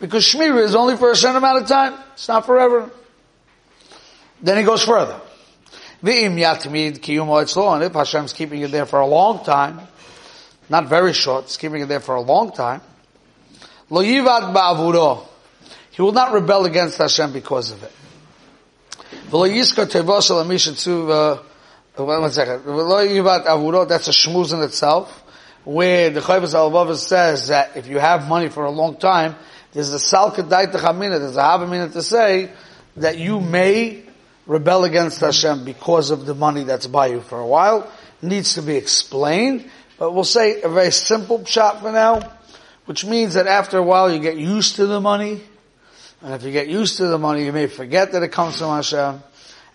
Because 0.00 0.24
Shmira 0.24 0.62
is 0.62 0.74
only 0.74 0.96
for 0.96 1.10
a 1.10 1.16
certain 1.16 1.36
amount 1.36 1.62
of 1.62 1.68
time. 1.68 1.94
It's 2.12 2.28
not 2.28 2.46
forever. 2.46 2.90
Then 4.40 4.56
he 4.56 4.62
goes 4.62 4.84
further. 4.84 5.20
V'im 6.02 6.36
yatmid 6.36 7.00
kiyumo 7.00 7.42
etzlo, 7.42 7.74
and 7.74 7.82
if 7.82 7.92
Hashem's 7.92 8.32
keeping 8.32 8.60
it 8.62 8.70
there 8.70 8.86
for 8.86 9.00
a 9.00 9.06
long 9.06 9.44
time, 9.44 9.80
not 10.68 10.86
very 10.86 11.12
short, 11.12 11.46
it's 11.46 11.56
keeping 11.56 11.82
it 11.82 11.86
there 11.86 11.98
for 11.98 12.14
a 12.14 12.20
long 12.20 12.52
time, 12.52 12.80
lo 13.90 14.00
yivad 14.00 14.54
ba'avuro, 14.54 15.26
he 15.90 16.02
will 16.02 16.12
not 16.12 16.32
rebel 16.32 16.66
against 16.66 16.98
Hashem 16.98 17.32
because 17.32 17.72
of 17.72 17.82
it. 17.82 17.92
Uh, 19.32 19.38
one 22.04 22.30
second, 22.30 22.60
v'lo 22.60 23.04
yivad 23.04 23.46
avuro, 23.46 23.88
that's 23.88 24.06
a 24.06 24.12
shmuz 24.12 24.54
in 24.54 24.62
itself, 24.62 25.24
where 25.68 26.08
the 26.08 26.20
Chayvus 26.20 26.54
al 26.54 26.94
says 26.94 27.48
that 27.48 27.76
if 27.76 27.88
you 27.88 27.98
have 27.98 28.26
money 28.26 28.48
for 28.48 28.64
a 28.64 28.70
long 28.70 28.96
time, 28.96 29.36
there's 29.74 29.92
a 29.92 29.98
salkadai 29.98 30.72
techamina, 30.72 31.18
there's 31.18 31.36
a 31.36 31.42
havamina 31.42 31.92
to 31.92 32.00
say 32.00 32.50
that 32.96 33.18
you 33.18 33.38
may 33.38 34.02
rebel 34.46 34.84
against 34.84 35.20
Hashem 35.20 35.66
because 35.66 36.10
of 36.10 36.24
the 36.24 36.34
money 36.34 36.64
that's 36.64 36.86
by 36.86 37.08
you 37.08 37.20
for 37.20 37.38
a 37.38 37.46
while. 37.46 37.92
needs 38.22 38.54
to 38.54 38.62
be 38.62 38.76
explained, 38.76 39.70
but 39.98 40.12
we'll 40.12 40.24
say 40.24 40.62
a 40.62 40.70
very 40.70 40.90
simple 40.90 41.44
shot 41.44 41.82
for 41.82 41.92
now, 41.92 42.22
which 42.86 43.04
means 43.04 43.34
that 43.34 43.46
after 43.46 43.76
a 43.76 43.82
while 43.82 44.10
you 44.10 44.20
get 44.20 44.38
used 44.38 44.76
to 44.76 44.86
the 44.86 45.02
money, 45.02 45.42
and 46.22 46.32
if 46.32 46.44
you 46.44 46.50
get 46.50 46.68
used 46.68 46.96
to 46.96 47.08
the 47.08 47.18
money, 47.18 47.44
you 47.44 47.52
may 47.52 47.66
forget 47.66 48.12
that 48.12 48.22
it 48.22 48.32
comes 48.32 48.58
from 48.58 48.70
Hashem, 48.70 49.22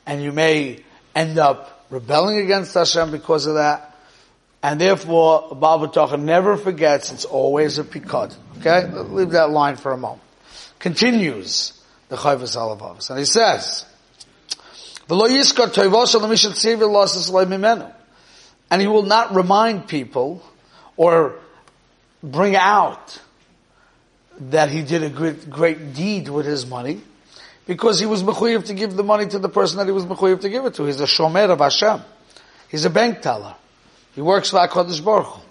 and 0.07 0.23
you 0.23 0.31
may 0.31 0.83
end 1.13 1.37
up 1.37 1.85
rebelling 1.91 2.39
against 2.39 2.73
Hashem 2.73 3.11
because 3.11 3.45
of 3.45 3.53
that. 3.53 3.92
And 4.63 4.79
therefore, 4.79 5.49
Baal 5.53 5.85
B'tochen 5.85 6.21
never 6.21 6.55
forgets, 6.55 7.11
it's 7.11 7.25
always 7.25 7.79
a 7.79 7.83
pikad. 7.83 8.33
Okay? 8.59 8.87
Leave 8.87 9.31
that 9.31 9.49
line 9.49 9.75
for 9.75 9.91
a 9.91 9.97
moment. 9.97 10.21
Continues 10.79 11.73
the 12.07 12.15
Chovos 12.15 12.55
HaLevavos. 12.55 13.09
And 13.09 13.19
he 13.19 13.25
says, 13.25 13.85
and 18.71 18.81
he 18.81 18.87
will 18.87 19.03
not 19.03 19.35
remind 19.35 19.87
people 19.89 20.41
or 20.95 21.35
bring 22.23 22.55
out 22.55 23.19
that 24.39 24.69
he 24.69 24.81
did 24.81 25.03
a 25.03 25.09
great, 25.09 25.49
great 25.49 25.93
deed 25.93 26.29
with 26.29 26.45
his 26.45 26.65
money 26.65 27.01
because 27.67 27.99
he 27.99 28.05
was 28.05 28.23
mechuyev 28.23 28.63
to 28.65 28.73
give 28.73 28.95
the 28.95 29.03
money 29.03 29.25
to 29.27 29.39
the 29.39 29.49
person 29.49 29.79
that 29.79 29.87
he 29.87 29.91
was 29.91 30.05
mechuyev 30.05 30.39
to 30.39 30.49
give 30.49 30.65
it 30.65 30.75
to. 30.75 30.85
He's 30.85 31.01
a 31.01 31.05
shomer 31.05 31.49
of 31.49 31.59
Hashem. 31.59 32.01
He's 32.69 32.85
a 32.85 32.89
bank 32.89 33.21
teller. 33.21 33.55
He 34.15 34.21
works 34.21 34.51
for 34.51 34.57
HaKadosh 34.57 35.03
Baruch 35.03 35.25
Hu. 35.25 35.41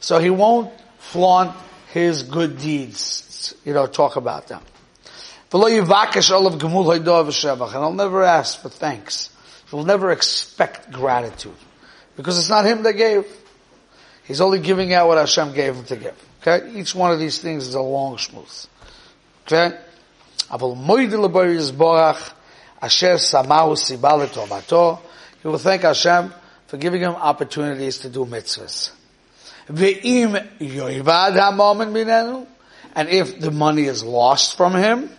So 0.00 0.18
he 0.18 0.30
won't 0.30 0.72
flaunt 0.98 1.56
his 1.92 2.22
good 2.22 2.58
deeds, 2.58 3.54
you 3.64 3.74
know, 3.74 3.86
talk 3.86 4.16
about 4.16 4.48
them. 4.48 4.62
And 5.52 5.64
I'll 5.64 7.92
never 7.92 8.22
ask 8.22 8.62
for 8.62 8.68
thanks. 8.68 9.30
He'll 9.70 9.84
never 9.84 10.12
expect 10.12 10.92
gratitude. 10.92 11.56
Because 12.16 12.38
it's 12.38 12.48
not 12.48 12.64
him 12.64 12.84
that 12.84 12.92
gave. 12.94 13.26
He's 14.24 14.40
only 14.40 14.60
giving 14.60 14.92
out 14.92 15.08
what 15.08 15.18
Hashem 15.18 15.52
gave 15.54 15.74
him 15.74 15.84
to 15.86 15.96
give. 15.96 16.14
Okay? 16.42 16.70
Each 16.78 16.94
one 16.94 17.10
of 17.10 17.18
these 17.18 17.38
things 17.38 17.66
is 17.66 17.74
a 17.74 17.80
long 17.80 18.16
shmuz. 18.16 18.68
Okay? 19.46 19.76
He 25.42 25.48
will 25.48 25.58
thank 25.58 25.82
Hashem 25.82 26.32
for 26.70 26.76
giving 26.76 27.00
him 27.00 27.16
opportunities 27.16 27.98
to 27.98 28.08
do 28.08 28.24
mitzvahs. 28.24 28.92
And 32.94 33.08
if 33.08 33.40
the 33.40 33.50
money 33.50 33.82
is 33.86 34.04
lost 34.04 34.56
from 34.56 34.76
him, 34.76 35.10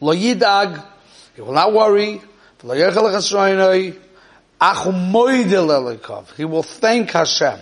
lo 0.00 0.14
yidag, 0.14 0.82
he 1.34 1.42
will 1.42 1.52
not 1.52 1.74
worry, 1.74 2.22
he 6.36 6.44
will 6.46 6.62
thank 6.62 7.10
Hashem. 7.10 7.58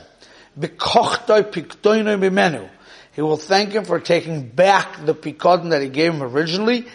He 3.17 3.23
will 3.23 3.37
thank 3.37 3.73
him 3.73 3.85
for 3.85 3.99
taking 3.99 4.49
back 4.49 5.05
the 5.05 5.15
pikadon 5.15 5.71
that 5.71 5.83
he 5.83 5.89
gave 5.89 6.15
him 6.15 6.23
originally 6.23 6.87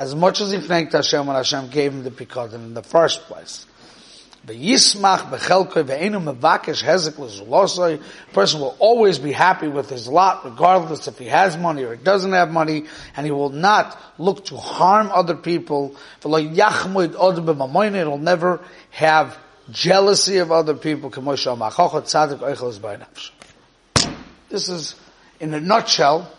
as 0.00 0.14
much 0.14 0.40
as 0.40 0.50
he 0.50 0.58
thanked 0.58 0.94
Hashem 0.94 1.26
when 1.26 1.36
Hashem 1.36 1.68
gave 1.68 1.92
him 1.92 2.02
the 2.02 2.10
Pikadon 2.10 2.54
in 2.54 2.72
the 2.72 2.82
first 2.82 3.20
place. 3.24 3.66
The 4.46 4.54
person 8.32 8.60
will 8.60 8.76
always 8.78 9.18
be 9.18 9.32
happy 9.32 9.68
with 9.68 9.90
his 9.90 10.08
lot, 10.08 10.46
regardless 10.46 11.06
if 11.06 11.18
he 11.18 11.26
has 11.26 11.58
money 11.58 11.84
or 11.84 11.96
doesn't 11.96 12.32
have 12.32 12.50
money, 12.50 12.86
and 13.14 13.26
he 13.26 13.30
will 13.30 13.50
not 13.50 14.00
look 14.16 14.46
to 14.46 14.56
harm 14.56 15.10
other 15.12 15.36
people. 15.36 15.94
Will 16.24 18.18
never 18.18 18.60
have 18.92 19.38
jealousy 19.70 20.38
of 20.38 20.50
other 20.50 20.74
people. 20.74 21.10
This 24.48 24.68
is, 24.70 24.94
in 25.40 25.52
a 25.52 25.60
nutshell, 25.60 26.32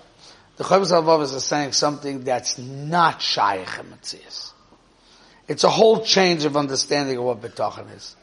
the 0.62 0.68
Chovos 0.68 0.92
HaLevavos 0.92 1.34
is 1.34 1.44
saying 1.44 1.72
something 1.72 2.24
that's 2.24 2.60
not 2.60 3.20
Shaykh 3.20 3.80
in 3.80 4.20
It's 5.48 5.64
a 5.64 5.70
whole 5.72 6.06
change 6.06 6.46
of 6.46 6.56
understanding 6.56 7.18
of 7.18 7.24
what 7.24 7.42
B'tachan 7.42 7.96
is. 7.96 8.16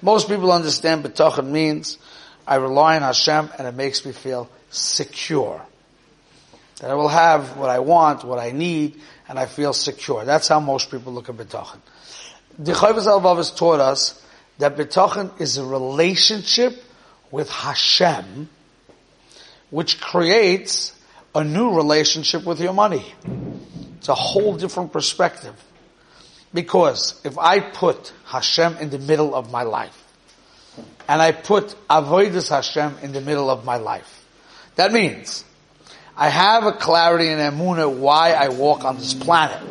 Most 0.00 0.26
people 0.26 0.50
understand 0.50 1.04
B'tachan 1.04 1.48
means 1.48 1.98
I 2.46 2.54
rely 2.54 2.96
on 2.96 3.02
Hashem 3.02 3.50
and 3.58 3.68
it 3.68 3.74
makes 3.74 4.06
me 4.06 4.12
feel 4.12 4.48
secure. 4.70 5.60
That 6.80 6.90
I 6.90 6.94
will 6.94 7.08
have 7.08 7.58
what 7.58 7.68
I 7.68 7.80
want, 7.80 8.24
what 8.24 8.38
I 8.38 8.52
need, 8.52 8.98
and 9.28 9.38
I 9.38 9.44
feel 9.44 9.74
secure. 9.74 10.24
That's 10.24 10.48
how 10.48 10.60
most 10.60 10.90
people 10.90 11.12
look 11.12 11.28
at 11.28 11.34
B'tachan. 11.34 11.80
The 12.58 12.72
Chovos 12.72 13.06
HaLevavos 13.06 13.54
taught 13.54 13.80
us 13.80 14.18
that 14.56 14.78
B'tachan 14.78 15.38
is 15.42 15.58
a 15.58 15.64
relationship 15.66 16.82
with 17.30 17.50
Hashem, 17.50 18.48
which 19.68 20.00
creates 20.00 20.98
a 21.34 21.44
new 21.44 21.74
relationship 21.74 22.44
with 22.44 22.60
your 22.60 22.72
money. 22.72 23.04
It's 23.98 24.08
a 24.08 24.14
whole 24.14 24.56
different 24.56 24.92
perspective. 24.92 25.54
Because 26.52 27.20
if 27.24 27.38
I 27.38 27.60
put 27.60 28.12
Hashem 28.26 28.76
in 28.76 28.90
the 28.90 28.98
middle 28.98 29.34
of 29.34 29.50
my 29.50 29.62
life, 29.62 29.98
and 31.08 31.20
I 31.22 31.32
put 31.32 31.74
Avoidus 31.88 32.50
Hashem 32.50 32.98
in 33.02 33.12
the 33.12 33.20
middle 33.20 33.48
of 33.48 33.64
my 33.64 33.76
life, 33.76 34.24
that 34.76 34.92
means 34.92 35.44
I 36.16 36.28
have 36.28 36.64
a 36.64 36.72
clarity 36.72 37.28
and 37.28 37.40
emuna 37.40 37.94
why 37.94 38.32
I 38.32 38.48
walk 38.48 38.84
on 38.84 38.98
this 38.98 39.14
planet. 39.14 39.62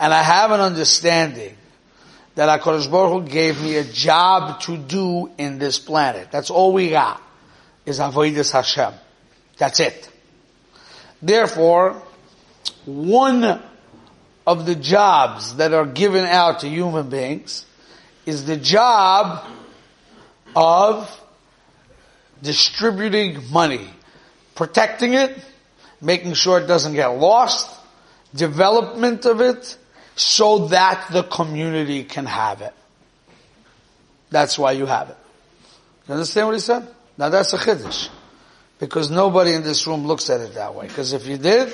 And 0.00 0.12
I 0.12 0.22
have 0.22 0.50
an 0.50 0.60
understanding 0.60 1.56
that 2.34 2.60
HaKadosh 2.60 2.90
Baruch 2.90 3.24
Hu 3.24 3.28
gave 3.28 3.60
me 3.60 3.76
a 3.76 3.84
job 3.84 4.60
to 4.62 4.76
do 4.76 5.30
in 5.38 5.58
this 5.58 5.78
planet. 5.78 6.28
That's 6.30 6.50
all 6.50 6.72
we 6.72 6.90
got, 6.90 7.20
is 7.84 7.98
Avoidus 7.98 8.52
Hashem. 8.52 8.94
That's 9.58 9.80
it. 9.80 10.08
Therefore, 11.20 12.02
one 12.86 13.60
of 14.46 14.66
the 14.66 14.74
jobs 14.74 15.56
that 15.56 15.74
are 15.74 15.84
given 15.84 16.24
out 16.24 16.60
to 16.60 16.68
human 16.68 17.10
beings 17.10 17.66
is 18.24 18.46
the 18.46 18.56
job 18.56 19.44
of 20.54 21.24
distributing 22.42 23.42
money, 23.50 23.88
protecting 24.54 25.14
it, 25.14 25.36
making 26.00 26.34
sure 26.34 26.60
it 26.60 26.66
doesn't 26.66 26.94
get 26.94 27.08
lost, 27.08 27.68
development 28.34 29.26
of 29.26 29.40
it, 29.40 29.76
so 30.14 30.68
that 30.68 31.08
the 31.12 31.22
community 31.24 32.04
can 32.04 32.26
have 32.26 32.60
it. 32.62 32.74
That's 34.30 34.58
why 34.58 34.72
you 34.72 34.86
have 34.86 35.10
it. 35.10 35.16
You 36.06 36.14
understand 36.14 36.46
what 36.46 36.54
he 36.54 36.60
said? 36.60 36.88
Now 37.16 37.28
that's 37.28 37.52
a 37.52 37.58
chiddush. 37.58 38.08
Because 38.78 39.10
nobody 39.10 39.54
in 39.54 39.62
this 39.62 39.86
room 39.86 40.06
looks 40.06 40.30
at 40.30 40.40
it 40.40 40.54
that 40.54 40.74
way. 40.74 40.86
Because 40.86 41.12
if 41.12 41.26
you 41.26 41.36
did, 41.36 41.72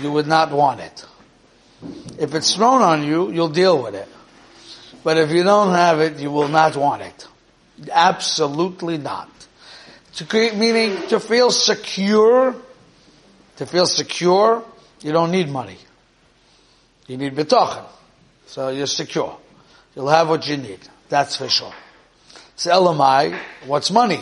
you 0.00 0.10
would 0.10 0.26
not 0.26 0.52
want 0.52 0.80
it. 0.80 1.04
If 2.18 2.34
it's 2.34 2.54
thrown 2.54 2.82
on 2.82 3.04
you, 3.04 3.30
you'll 3.30 3.48
deal 3.48 3.82
with 3.82 3.94
it. 3.94 4.08
But 5.02 5.16
if 5.16 5.30
you 5.30 5.42
don't 5.42 5.72
have 5.72 6.00
it, 6.00 6.18
you 6.18 6.30
will 6.30 6.48
not 6.48 6.76
want 6.76 7.02
it. 7.02 7.26
Absolutely 7.90 8.98
not. 8.98 9.30
To 10.16 10.24
create 10.24 10.56
meaning, 10.56 10.96
to 11.08 11.20
feel 11.20 11.50
secure, 11.50 12.54
to 13.56 13.66
feel 13.66 13.86
secure, 13.86 14.62
you 15.02 15.12
don't 15.12 15.30
need 15.30 15.48
money. 15.48 15.78
You 17.06 17.16
need 17.16 17.34
betochen. 17.34 17.84
So 18.46 18.68
you're 18.68 18.86
secure. 18.86 19.36
You'll 19.94 20.08
have 20.08 20.28
what 20.28 20.46
you 20.48 20.56
need. 20.56 20.80
That's 21.08 21.36
for 21.36 21.48
sure. 21.48 21.72
So 22.56 22.70
Elamai, 22.70 23.38
what's 23.66 23.90
money? 23.90 24.20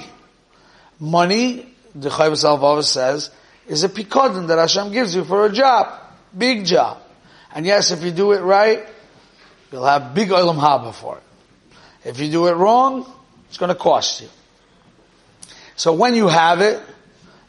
Money, 1.00 1.74
the 2.00 2.08
Chovos 2.08 2.44
HaLevavos 2.44 2.84
says, 2.84 3.30
is 3.66 3.84
a 3.84 3.88
pikodin 3.88 4.48
that 4.48 4.58
Hashem 4.58 4.92
gives 4.92 5.14
you 5.14 5.24
for 5.24 5.46
a 5.46 5.52
job. 5.52 6.00
Big 6.36 6.64
job. 6.64 6.98
And 7.54 7.66
yes, 7.66 7.90
if 7.90 8.02
you 8.02 8.10
do 8.10 8.32
it 8.32 8.40
right, 8.40 8.86
you'll 9.72 9.84
have 9.84 10.14
big 10.14 10.28
olam 10.28 10.58
haba 10.58 10.94
for 10.94 11.18
it. 11.18 11.22
If 12.04 12.20
you 12.20 12.30
do 12.30 12.46
it 12.46 12.52
wrong, 12.52 13.10
it's 13.48 13.58
going 13.58 13.68
to 13.68 13.74
cost 13.74 14.22
you. 14.22 14.28
So 15.76 15.92
when 15.92 16.14
you 16.14 16.28
have 16.28 16.60
it, 16.60 16.80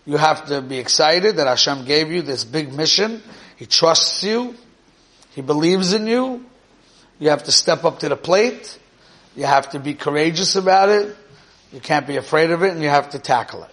you 0.05 0.17
have 0.17 0.47
to 0.47 0.61
be 0.61 0.77
excited 0.77 1.37
that 1.37 1.47
Hashem 1.47 1.85
gave 1.85 2.11
you 2.11 2.21
this 2.21 2.43
big 2.43 2.73
mission. 2.73 3.21
He 3.57 3.65
trusts 3.65 4.23
you. 4.23 4.55
He 5.31 5.41
believes 5.41 5.93
in 5.93 6.07
you. 6.07 6.45
You 7.19 7.29
have 7.29 7.43
to 7.43 7.51
step 7.51 7.83
up 7.85 7.99
to 7.99 8.09
the 8.09 8.15
plate. 8.15 8.77
You 9.35 9.45
have 9.45 9.69
to 9.71 9.79
be 9.79 9.93
courageous 9.93 10.55
about 10.55 10.89
it. 10.89 11.15
You 11.71 11.79
can't 11.79 12.07
be 12.07 12.17
afraid 12.17 12.51
of 12.51 12.63
it 12.63 12.73
and 12.73 12.81
you 12.81 12.89
have 12.89 13.11
to 13.11 13.19
tackle 13.19 13.63
it. 13.63 13.71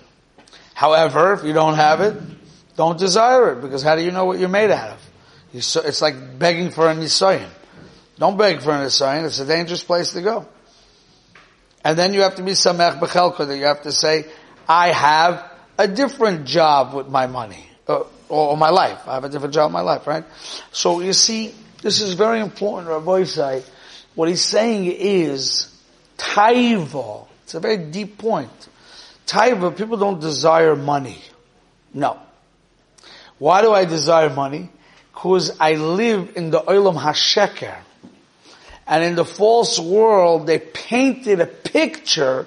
However, 0.77 1.33
if 1.33 1.43
you 1.43 1.55
don't 1.55 1.77
have 1.77 2.03
it, 2.03 2.15
don't 2.77 2.99
desire 2.99 3.55
it 3.55 3.63
because 3.63 3.83
how 3.83 3.97
do 3.97 4.03
you 4.03 4.11
know 4.11 4.27
what 4.27 4.39
you're 4.39 4.51
made 4.51 4.71
out 4.71 4.91
of? 4.91 5.03
it's 5.55 6.03
like 6.03 6.39
begging 6.39 6.71
for 6.71 6.91
a 6.91 6.95
nisayin. 6.95 7.49
Don't 8.19 8.37
beg 8.37 8.61
for 8.61 8.73
a 8.73 8.85
nisayin. 8.85 9.25
It's 9.25 9.39
a 9.39 9.47
dangerous 9.47 9.83
place 9.83 10.13
to 10.13 10.21
go. 10.21 10.47
And 11.83 11.99
then 11.99 12.13
you 12.13 12.21
have 12.23 12.35
to 12.35 12.43
be 12.43 12.51
samech 12.51 13.01
b'chelko 13.01 13.47
that 13.49 13.57
you 13.57 13.65
have 13.65 13.85
to 13.85 13.93
say, 13.93 14.27
I 14.69 14.93
have 14.93 15.51
a 15.79 15.89
different 15.89 16.45
job 16.45 16.93
with 16.93 17.09
my 17.09 17.27
money 17.27 17.67
uh, 17.89 18.01
or, 18.29 18.51
or, 18.51 18.57
my 18.59 18.69
life. 18.69 19.01
I 19.09 19.15
have 19.15 19.25
a 19.25 19.31
different 19.31 19.55
job 19.55 19.71
in 19.71 19.73
my 19.73 19.81
life, 19.81 20.07
right? 20.07 20.25
So 20.73 21.01
you 21.01 21.15
see, 21.15 21.55
this 21.81 22.03
is 22.03 22.13
very 22.13 22.41
important, 22.41 22.93
Rabbosai. 22.93 23.65
What 24.15 24.29
he's 24.29 24.45
saying 24.45 24.93
is, 24.93 25.75
taiva. 26.19 27.27
It's 27.45 27.55
a 27.55 27.61
very 27.61 27.79
deep 27.79 28.19
point. 28.19 28.69
Taiva, 29.27 29.77
people 29.77 29.97
don't 29.97 30.21
desire 30.21 30.77
money. 30.77 31.21
No. 31.93 32.19
Why 33.39 33.63
do 33.63 33.73
I 33.73 33.85
desire 33.85 34.31
money? 34.31 34.71
Because 35.13 35.57
I 35.61 35.75
live 35.75 36.37
in 36.37 36.51
the 36.51 36.61
olam 36.61 36.99
hasheker. 36.99 37.77
And 38.87 39.03
in 39.03 39.17
the 39.17 39.25
false 39.25 39.79
world, 39.79 40.47
they 40.47 40.59
painted 40.59 41.41
a 41.41 41.47
picture 41.47 42.47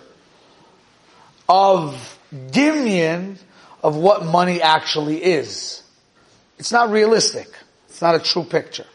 of 1.50 2.20
dimion 2.34 3.38
of 3.84 3.96
what 3.98 4.26
money 4.26 4.62
actually 4.62 5.22
is. 5.22 5.84
It's 6.58 6.72
not 6.72 6.92
realistic. 6.92 7.48
It's 7.90 8.02
not 8.02 8.16
a 8.16 8.20
true 8.20 8.44
picture. 8.44 8.86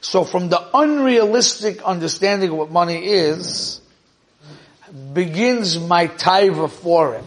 So 0.00 0.24
from 0.24 0.48
the 0.48 0.62
unrealistic 0.76 1.82
understanding 1.82 2.50
of 2.50 2.56
what 2.56 2.70
money 2.70 3.04
is, 3.06 3.80
begins 5.12 5.78
my 5.78 6.08
taiva 6.08 6.70
for 6.70 7.14
it. 7.14 7.24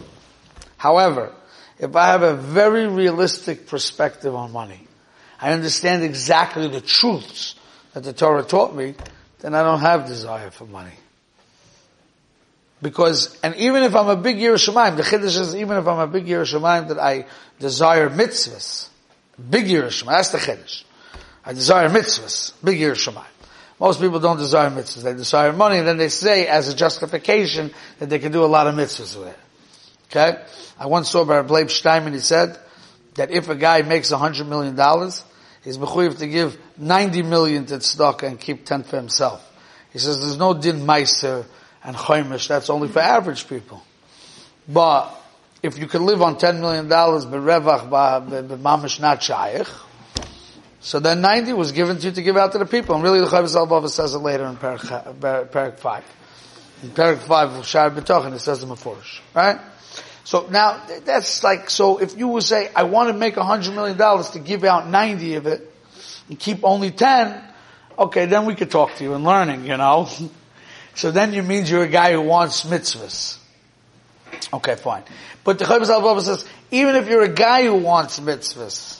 However, 0.76 1.32
if 1.78 1.94
I 1.96 2.08
have 2.08 2.22
a 2.22 2.34
very 2.34 2.86
realistic 2.86 3.66
perspective 3.66 4.34
on 4.34 4.52
money, 4.52 4.86
I 5.40 5.52
understand 5.52 6.02
exactly 6.02 6.68
the 6.68 6.80
truths 6.80 7.54
that 7.92 8.02
the 8.02 8.12
Torah 8.12 8.42
taught 8.42 8.74
me, 8.74 8.94
then 9.40 9.54
I 9.54 9.62
don't 9.62 9.80
have 9.80 10.06
desire 10.06 10.50
for 10.50 10.66
money. 10.66 10.92
Because, 12.82 13.38
and 13.42 13.54
even 13.56 13.82
if 13.82 13.94
I'm 13.94 14.08
a 14.08 14.16
big 14.16 14.38
Yerushalayim, 14.38 14.96
the 14.96 15.02
Chiddush 15.02 15.38
is 15.38 15.54
even 15.54 15.76
if 15.76 15.86
I'm 15.86 15.98
a 15.98 16.06
big 16.06 16.26
Yerushalayim 16.26 16.88
that 16.88 16.98
I 16.98 17.26
desire 17.58 18.08
mitzvahs, 18.08 18.88
big 19.50 19.66
Yerushalayim, 19.66 20.06
that's 20.06 20.30
the 20.30 20.38
Chiddush. 20.38 20.84
I 21.44 21.52
desire 21.52 21.88
mitzvahs, 21.88 22.52
big 22.64 22.78
Yerushalayim. 22.78 23.24
Most 23.80 23.98
people 23.98 24.20
don't 24.20 24.36
desire 24.36 24.68
mitzvahs, 24.68 25.02
they 25.02 25.14
desire 25.14 25.54
money, 25.54 25.78
and 25.78 25.88
then 25.88 25.96
they 25.96 26.10
say 26.10 26.46
as 26.46 26.68
a 26.68 26.76
justification 26.76 27.72
that 27.98 28.10
they 28.10 28.18
can 28.18 28.30
do 28.30 28.44
a 28.44 28.46
lot 28.46 28.66
of 28.66 28.74
mitzvahs 28.74 29.18
with 29.18 29.28
it. 29.28 29.38
Okay? 30.10 30.42
I 30.78 30.86
once 30.86 31.08
saw 31.08 31.24
by 31.24 31.40
Leib 31.40 31.70
Steinman, 31.70 32.12
he 32.12 32.18
said 32.18 32.58
that 33.14 33.30
if 33.30 33.48
a 33.48 33.54
guy 33.54 33.80
makes 33.80 34.10
a 34.10 34.18
hundred 34.18 34.48
million 34.48 34.76
dollars, 34.76 35.24
he's 35.64 35.78
mechuyev 35.78 36.18
to 36.18 36.26
give 36.26 36.58
90 36.76 37.22
million 37.22 37.64
to 37.66 37.76
tzedakah 37.76 38.24
and 38.24 38.38
keep 38.38 38.66
10 38.66 38.82
for 38.82 38.96
himself. 38.96 39.46
He 39.94 39.98
says 39.98 40.20
there's 40.20 40.36
no 40.36 40.52
din 40.52 40.80
meiser 40.80 41.46
and 41.82 41.96
chaimish, 41.96 42.48
that's 42.48 42.68
only 42.68 42.88
for 42.88 43.00
average 43.00 43.48
people. 43.48 43.82
But 44.68 45.10
if 45.62 45.78
you 45.78 45.86
can 45.86 46.04
live 46.04 46.20
on 46.20 46.36
$10 46.36 46.60
million, 46.60 46.86
but 46.86 47.30
berevach, 47.30 47.88
mamish 48.60 49.00
not 49.00 49.22
shaykh, 49.22 49.66
so 50.80 50.98
then 50.98 51.20
90 51.20 51.52
was 51.52 51.72
given 51.72 51.98
to 51.98 52.06
you 52.06 52.12
to 52.12 52.22
give 52.22 52.36
out 52.36 52.52
to 52.52 52.58
the 52.58 52.64
people. 52.64 52.94
And 52.94 53.04
really 53.04 53.20
the 53.20 53.26
Chavis 53.26 53.54
al 53.54 53.88
says 53.88 54.14
it 54.14 54.18
later 54.18 54.46
in 54.46 54.56
Parak 54.56 55.78
5. 55.78 56.04
In 56.82 56.90
Parak 56.90 57.18
5 57.18 57.52
of 57.56 57.66
Shar 57.66 57.90
B'tochen, 57.90 58.34
it 58.34 58.38
says 58.38 58.62
in 58.62 58.70
Mefurish. 58.70 59.20
Right? 59.34 59.60
So 60.24 60.46
now, 60.48 60.82
that's 61.04 61.44
like, 61.44 61.68
so 61.68 61.98
if 61.98 62.16
you 62.16 62.28
would 62.28 62.44
say, 62.44 62.70
I 62.74 62.84
want 62.84 63.08
to 63.10 63.14
make 63.14 63.36
a 63.36 63.44
hundred 63.44 63.74
million 63.74 63.98
dollars 63.98 64.30
to 64.30 64.38
give 64.38 64.64
out 64.64 64.88
90 64.88 65.34
of 65.34 65.46
it, 65.46 65.70
and 66.28 66.38
keep 66.38 66.64
only 66.64 66.90
10, 66.90 67.42
okay, 67.98 68.26
then 68.26 68.46
we 68.46 68.54
could 68.54 68.70
talk 68.70 68.94
to 68.96 69.04
you 69.04 69.14
in 69.14 69.24
learning, 69.24 69.66
you 69.66 69.76
know? 69.76 70.08
So 70.92 71.12
then 71.12 71.32
you 71.32 71.44
means 71.44 71.70
you're 71.70 71.84
a 71.84 71.88
guy 71.88 72.12
who 72.12 72.22
wants 72.22 72.64
mitzvahs. 72.64 73.38
Okay, 74.52 74.74
fine. 74.74 75.04
But 75.44 75.60
the 75.60 75.64
Chovos 75.64 75.86
HaLevavos 75.86 76.22
says, 76.22 76.44
even 76.72 76.96
if 76.96 77.08
you're 77.08 77.22
a 77.22 77.28
guy 77.28 77.62
who 77.62 77.76
wants 77.76 78.18
mitzvahs, 78.18 78.99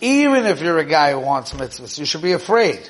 even 0.00 0.46
if 0.46 0.60
you're 0.60 0.78
a 0.78 0.84
guy 0.84 1.12
who 1.12 1.20
wants 1.20 1.52
mitzvahs, 1.52 1.98
you 1.98 2.04
should 2.04 2.22
be 2.22 2.32
afraid. 2.32 2.88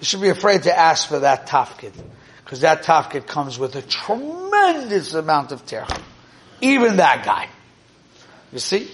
You 0.00 0.04
should 0.04 0.20
be 0.20 0.28
afraid 0.28 0.64
to 0.64 0.76
ask 0.76 1.08
for 1.08 1.20
that 1.20 1.46
tafkid. 1.46 1.92
Because 2.44 2.60
that 2.60 2.82
tafkid 2.82 3.26
comes 3.26 3.58
with 3.58 3.74
a 3.76 3.82
tremendous 3.82 5.14
amount 5.14 5.52
of 5.52 5.64
terach. 5.64 5.98
Even 6.60 6.96
that 6.96 7.24
guy. 7.24 7.48
You 8.52 8.58
see? 8.58 8.90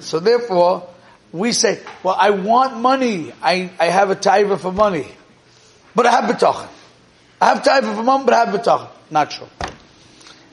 So 0.00 0.20
therefore, 0.20 0.88
we 1.32 1.52
say, 1.52 1.80
well, 2.02 2.16
I 2.18 2.30
want 2.30 2.78
money. 2.78 3.32
I, 3.42 3.70
I 3.78 3.86
have 3.86 4.10
a 4.10 4.16
taiva 4.16 4.58
for 4.58 4.72
money. 4.72 5.06
But 5.94 6.06
I 6.06 6.12
have 6.12 6.30
betachin. 6.30 6.68
I 7.40 7.54
have 7.54 7.62
taiva 7.62 7.94
for 7.94 8.02
mom, 8.02 8.24
but 8.24 8.34
I 8.34 8.44
have 8.44 8.54
betachin. 8.54 8.88
Not 9.10 9.30
true. 9.30 9.48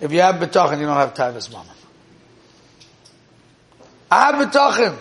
If 0.02 0.12
you 0.12 0.22
have 0.22 0.36
betachin, 0.36 0.80
you 0.80 0.86
don't 0.86 0.98
have 0.98 1.14
taiva's 1.14 1.52
mom. 1.52 1.66
I 4.10 4.32
have 4.32 4.36
betachin, 4.36 4.98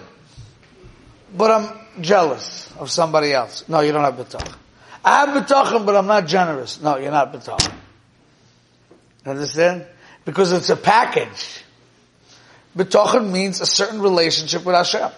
but 1.37 1.51
I'm 1.51 2.03
jealous 2.03 2.73
of 2.79 2.91
somebody 2.91 3.33
else. 3.33 3.69
No, 3.69 3.81
you 3.81 3.93
don't 3.93 4.05
have 4.05 4.15
betachin. 4.15 4.57
I 5.05 5.25
have 5.27 5.45
betachin, 5.45 5.87
but 5.87 5.97
I'm 5.97 6.07
not 6.07 6.27
generous. 6.27 6.81
No, 6.81 6.97
you're 6.97 7.11
not 7.11 7.33
betachin. 7.33 7.73
Understand? 9.25 9.87
Because 10.25 10.53
it's 10.53 10.71
a 10.71 10.77
package. 10.77 11.65
Betachin 12.77 13.31
means 13.31 13.61
a 13.61 13.67
certain 13.67 14.01
relationship 14.01 14.65
with 14.65 14.75
Hashem. 14.75 15.11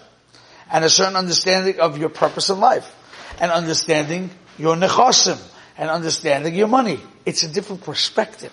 And 0.70 0.85
a 0.85 0.88
certain 0.88 1.16
understanding 1.16 1.81
of 1.81 1.98
your 1.98 2.09
purpose 2.09 2.51
in 2.51 2.61
life. 2.61 2.94
And 3.40 3.51
understanding 3.51 4.31
your 4.59 4.77
nechosim 4.77 5.40
and 5.77 5.90
understanding 5.90 6.55
your 6.55 6.68
money. 6.68 7.01
It's 7.27 7.42
a 7.42 7.48
different 7.48 7.83
perspective. 7.83 8.53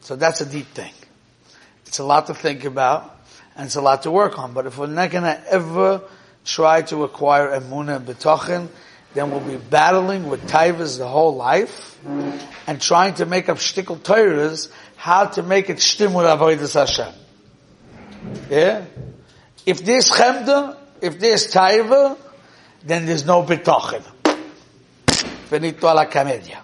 So 0.00 0.16
that's 0.16 0.40
a 0.40 0.46
deep 0.46 0.66
thing. 0.68 0.92
It's 1.86 1.98
a 1.98 2.04
lot 2.04 2.26
to 2.28 2.34
think 2.34 2.64
about 2.64 3.16
and 3.60 3.66
it's 3.66 3.76
a 3.76 3.82
lot 3.82 4.04
to 4.04 4.10
work 4.10 4.38
on. 4.38 4.54
But 4.54 4.64
if 4.64 4.78
we're 4.78 4.86
not 4.86 5.10
going 5.10 5.24
to 5.24 5.38
ever 5.52 6.00
try 6.46 6.80
to 6.80 7.04
acquire 7.04 7.48
emunah 7.48 7.96
and 7.96 8.06
betachin, 8.06 8.68
then 9.12 9.30
we'll 9.30 9.40
be 9.40 9.58
battling 9.58 10.30
with 10.30 10.48
taivas 10.48 10.96
the 10.96 11.06
whole 11.06 11.36
life 11.36 11.98
and 12.66 12.80
trying 12.80 13.12
to 13.16 13.26
make 13.26 13.50
up 13.50 13.58
shtickle 13.58 13.98
teiras 13.98 14.72
how 14.96 15.26
to 15.26 15.42
make 15.42 15.68
it 15.68 15.76
shtim 15.76 16.14
with 16.14 16.24
avodas 16.24 16.72
Hashem. 16.72 17.12
Yeah? 18.48 18.86
If 19.66 19.84
there's 19.84 20.10
chemda, 20.10 20.78
if 21.02 21.20
there's 21.20 21.52
taiva, 21.52 22.16
then 22.82 23.04
there's 23.04 23.26
no 23.26 23.42
betachin. 23.42 24.02
Finito 25.50 25.86
alla 25.86 26.06
comedia. 26.06 26.62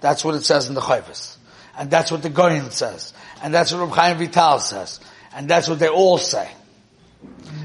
That's 0.00 0.24
what 0.24 0.34
it 0.34 0.44
says 0.44 0.66
in 0.66 0.74
the 0.74 0.80
Chayvus. 0.80 1.36
And 1.78 1.88
that's 1.88 2.10
what 2.10 2.24
the 2.24 2.30
Goyen 2.30 2.72
says. 2.72 3.14
And 3.44 3.54
that's 3.54 3.72
what 3.72 3.78
Reb 3.78 3.90
Chaim 3.90 4.18
Vital 4.18 4.58
says. 4.58 4.98
And 5.34 5.48
that's 5.48 5.68
what 5.68 5.78
they 5.78 5.88
all 5.88 6.18
say. 6.18 6.50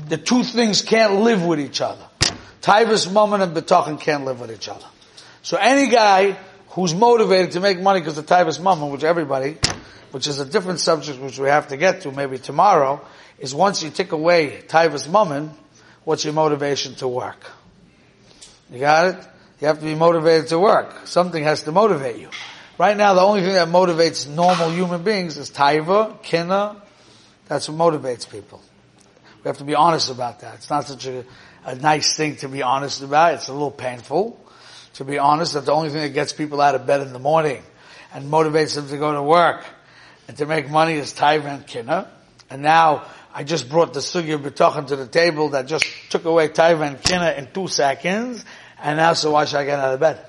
The 0.08 0.18
two 0.18 0.44
things 0.44 0.82
can't 0.82 1.22
live 1.22 1.46
with 1.46 1.60
each 1.60 1.82
other. 1.82 2.04
Taivas, 2.62 3.12
Mammon, 3.12 3.42
and 3.42 3.56
Betachin 3.56 4.00
can't 4.00 4.26
live 4.26 4.42
with 4.42 4.52
each 4.52 4.68
other. 4.68 4.86
So 5.44 5.58
any 5.58 5.90
guy 5.90 6.38
who's 6.70 6.94
motivated 6.94 7.52
to 7.52 7.60
make 7.60 7.80
money 7.80 8.00
because 8.00 8.18
of 8.18 8.26
Taivas 8.26 8.62
Mammon, 8.62 8.92
which 8.92 9.04
everybody, 9.04 9.58
which 10.12 10.28
is 10.28 10.40
a 10.40 10.46
different 10.46 10.80
subject 10.80 11.20
which 11.20 11.40
we 11.40 11.48
have 11.48 11.70
to 11.70 11.78
get 11.78 12.02
to 12.02 12.12
maybe 12.12 12.38
tomorrow, 12.38 13.02
is 13.38 13.54
once 13.54 13.84
you 13.84 13.90
take 13.90 14.12
away 14.12 14.62
Taivas 14.68 15.10
Mammon, 15.10 15.52
what's 16.04 16.26
your 16.26 16.34
motivation 16.34 16.96
to 16.96 17.08
work? 17.08 17.50
You 18.72 18.80
got 18.80 19.16
it? 19.16 19.28
You 19.62 19.68
have 19.68 19.80
to 19.80 19.86
be 19.86 19.96
motivated 19.96 20.48
to 20.50 20.60
work. 20.60 21.06
Something 21.06 21.44
has 21.44 21.64
to 21.64 21.72
motivate 21.72 22.18
you. 22.18 22.30
Right 22.78 22.96
now, 22.96 23.14
the 23.14 23.22
only 23.22 23.42
thing 23.42 23.54
that 23.54 23.68
motivates 23.68 24.28
normal 24.28 24.70
human 24.72 25.04
beings 25.04 25.38
is 25.38 25.50
taiva, 25.50 26.22
kina. 26.24 26.82
That's 27.50 27.68
what 27.68 27.94
motivates 27.94 28.30
people. 28.30 28.62
We 29.44 29.50
have 29.50 29.58
to 29.58 29.66
be 29.66 29.76
honest 29.76 30.10
about 30.10 30.40
that. 30.42 30.56
It's 30.56 30.70
not 30.70 30.88
such 30.88 31.06
a, 31.08 31.26
a 31.66 31.76
nice 31.76 32.16
thing 32.16 32.38
to 32.38 32.48
be 32.48 32.62
honest 32.64 33.02
about. 33.04 33.34
It's 33.34 33.50
a 33.50 33.54
little 33.54 33.72
painful 33.72 34.40
to 34.94 35.06
be 35.06 35.18
honest 35.18 35.54
that 35.54 35.66
the 35.66 35.72
only 35.72 35.90
thing 35.90 36.02
that 36.02 36.10
gets 36.10 36.34
people 36.34 36.62
out 36.62 36.76
of 36.76 36.86
bed 36.86 37.02
in 37.02 37.14
the 37.14 37.20
morning 37.20 37.64
and 38.14 38.32
motivates 38.32 38.76
them 38.76 38.88
to 38.90 38.98
go 38.98 39.14
to 39.14 39.24
work 39.24 39.66
and 40.28 40.38
to 40.38 40.46
make 40.46 40.70
money 40.70 40.94
is 40.94 41.14
taiva 41.14 41.46
and 41.46 41.66
kina. 41.66 42.10
And 42.50 42.62
now 42.62 43.06
I 43.34 43.44
just 43.44 43.70
brought 43.70 43.94
the 43.94 44.00
sugya 44.00 44.38
b'tochen 44.38 44.88
to 44.88 44.96
the 44.96 45.08
table 45.08 45.50
that 45.50 45.68
just 45.68 45.86
took 46.10 46.26
away 46.26 46.50
taiva 46.50 46.88
and 46.88 47.02
kina 47.02 47.32
in 47.38 47.48
two 47.52 47.68
seconds. 47.68 48.44
And 48.82 48.98
now, 48.98 49.14
so 49.14 49.32
why 49.32 49.46
should 49.46 49.58
I 49.58 49.66
get 49.66 49.80
out 49.80 49.94
of 49.94 50.00
bed? 50.00 50.26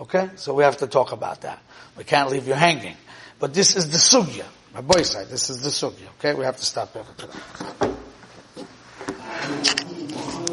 Okay? 0.00 0.30
So 0.36 0.54
we 0.54 0.64
have 0.64 0.78
to 0.78 0.86
talk 0.86 1.12
about 1.12 1.42
that. 1.42 1.60
We 1.96 2.04
can't 2.04 2.30
leave 2.30 2.46
you 2.46 2.54
hanging. 2.54 2.96
But 3.38 3.52
this 3.52 3.76
is 3.76 3.90
the 3.90 3.98
sugya. 3.98 4.46
My 4.74 4.80
boy 4.80 5.02
side, 5.02 5.28
this 5.28 5.50
is 5.50 5.62
the 5.62 5.70
sugya, 5.70 6.08
okay? 6.18 6.34
We 6.34 6.44
have 6.44 6.56
to 6.56 6.64
stop 6.64 6.92
here. 6.92 7.04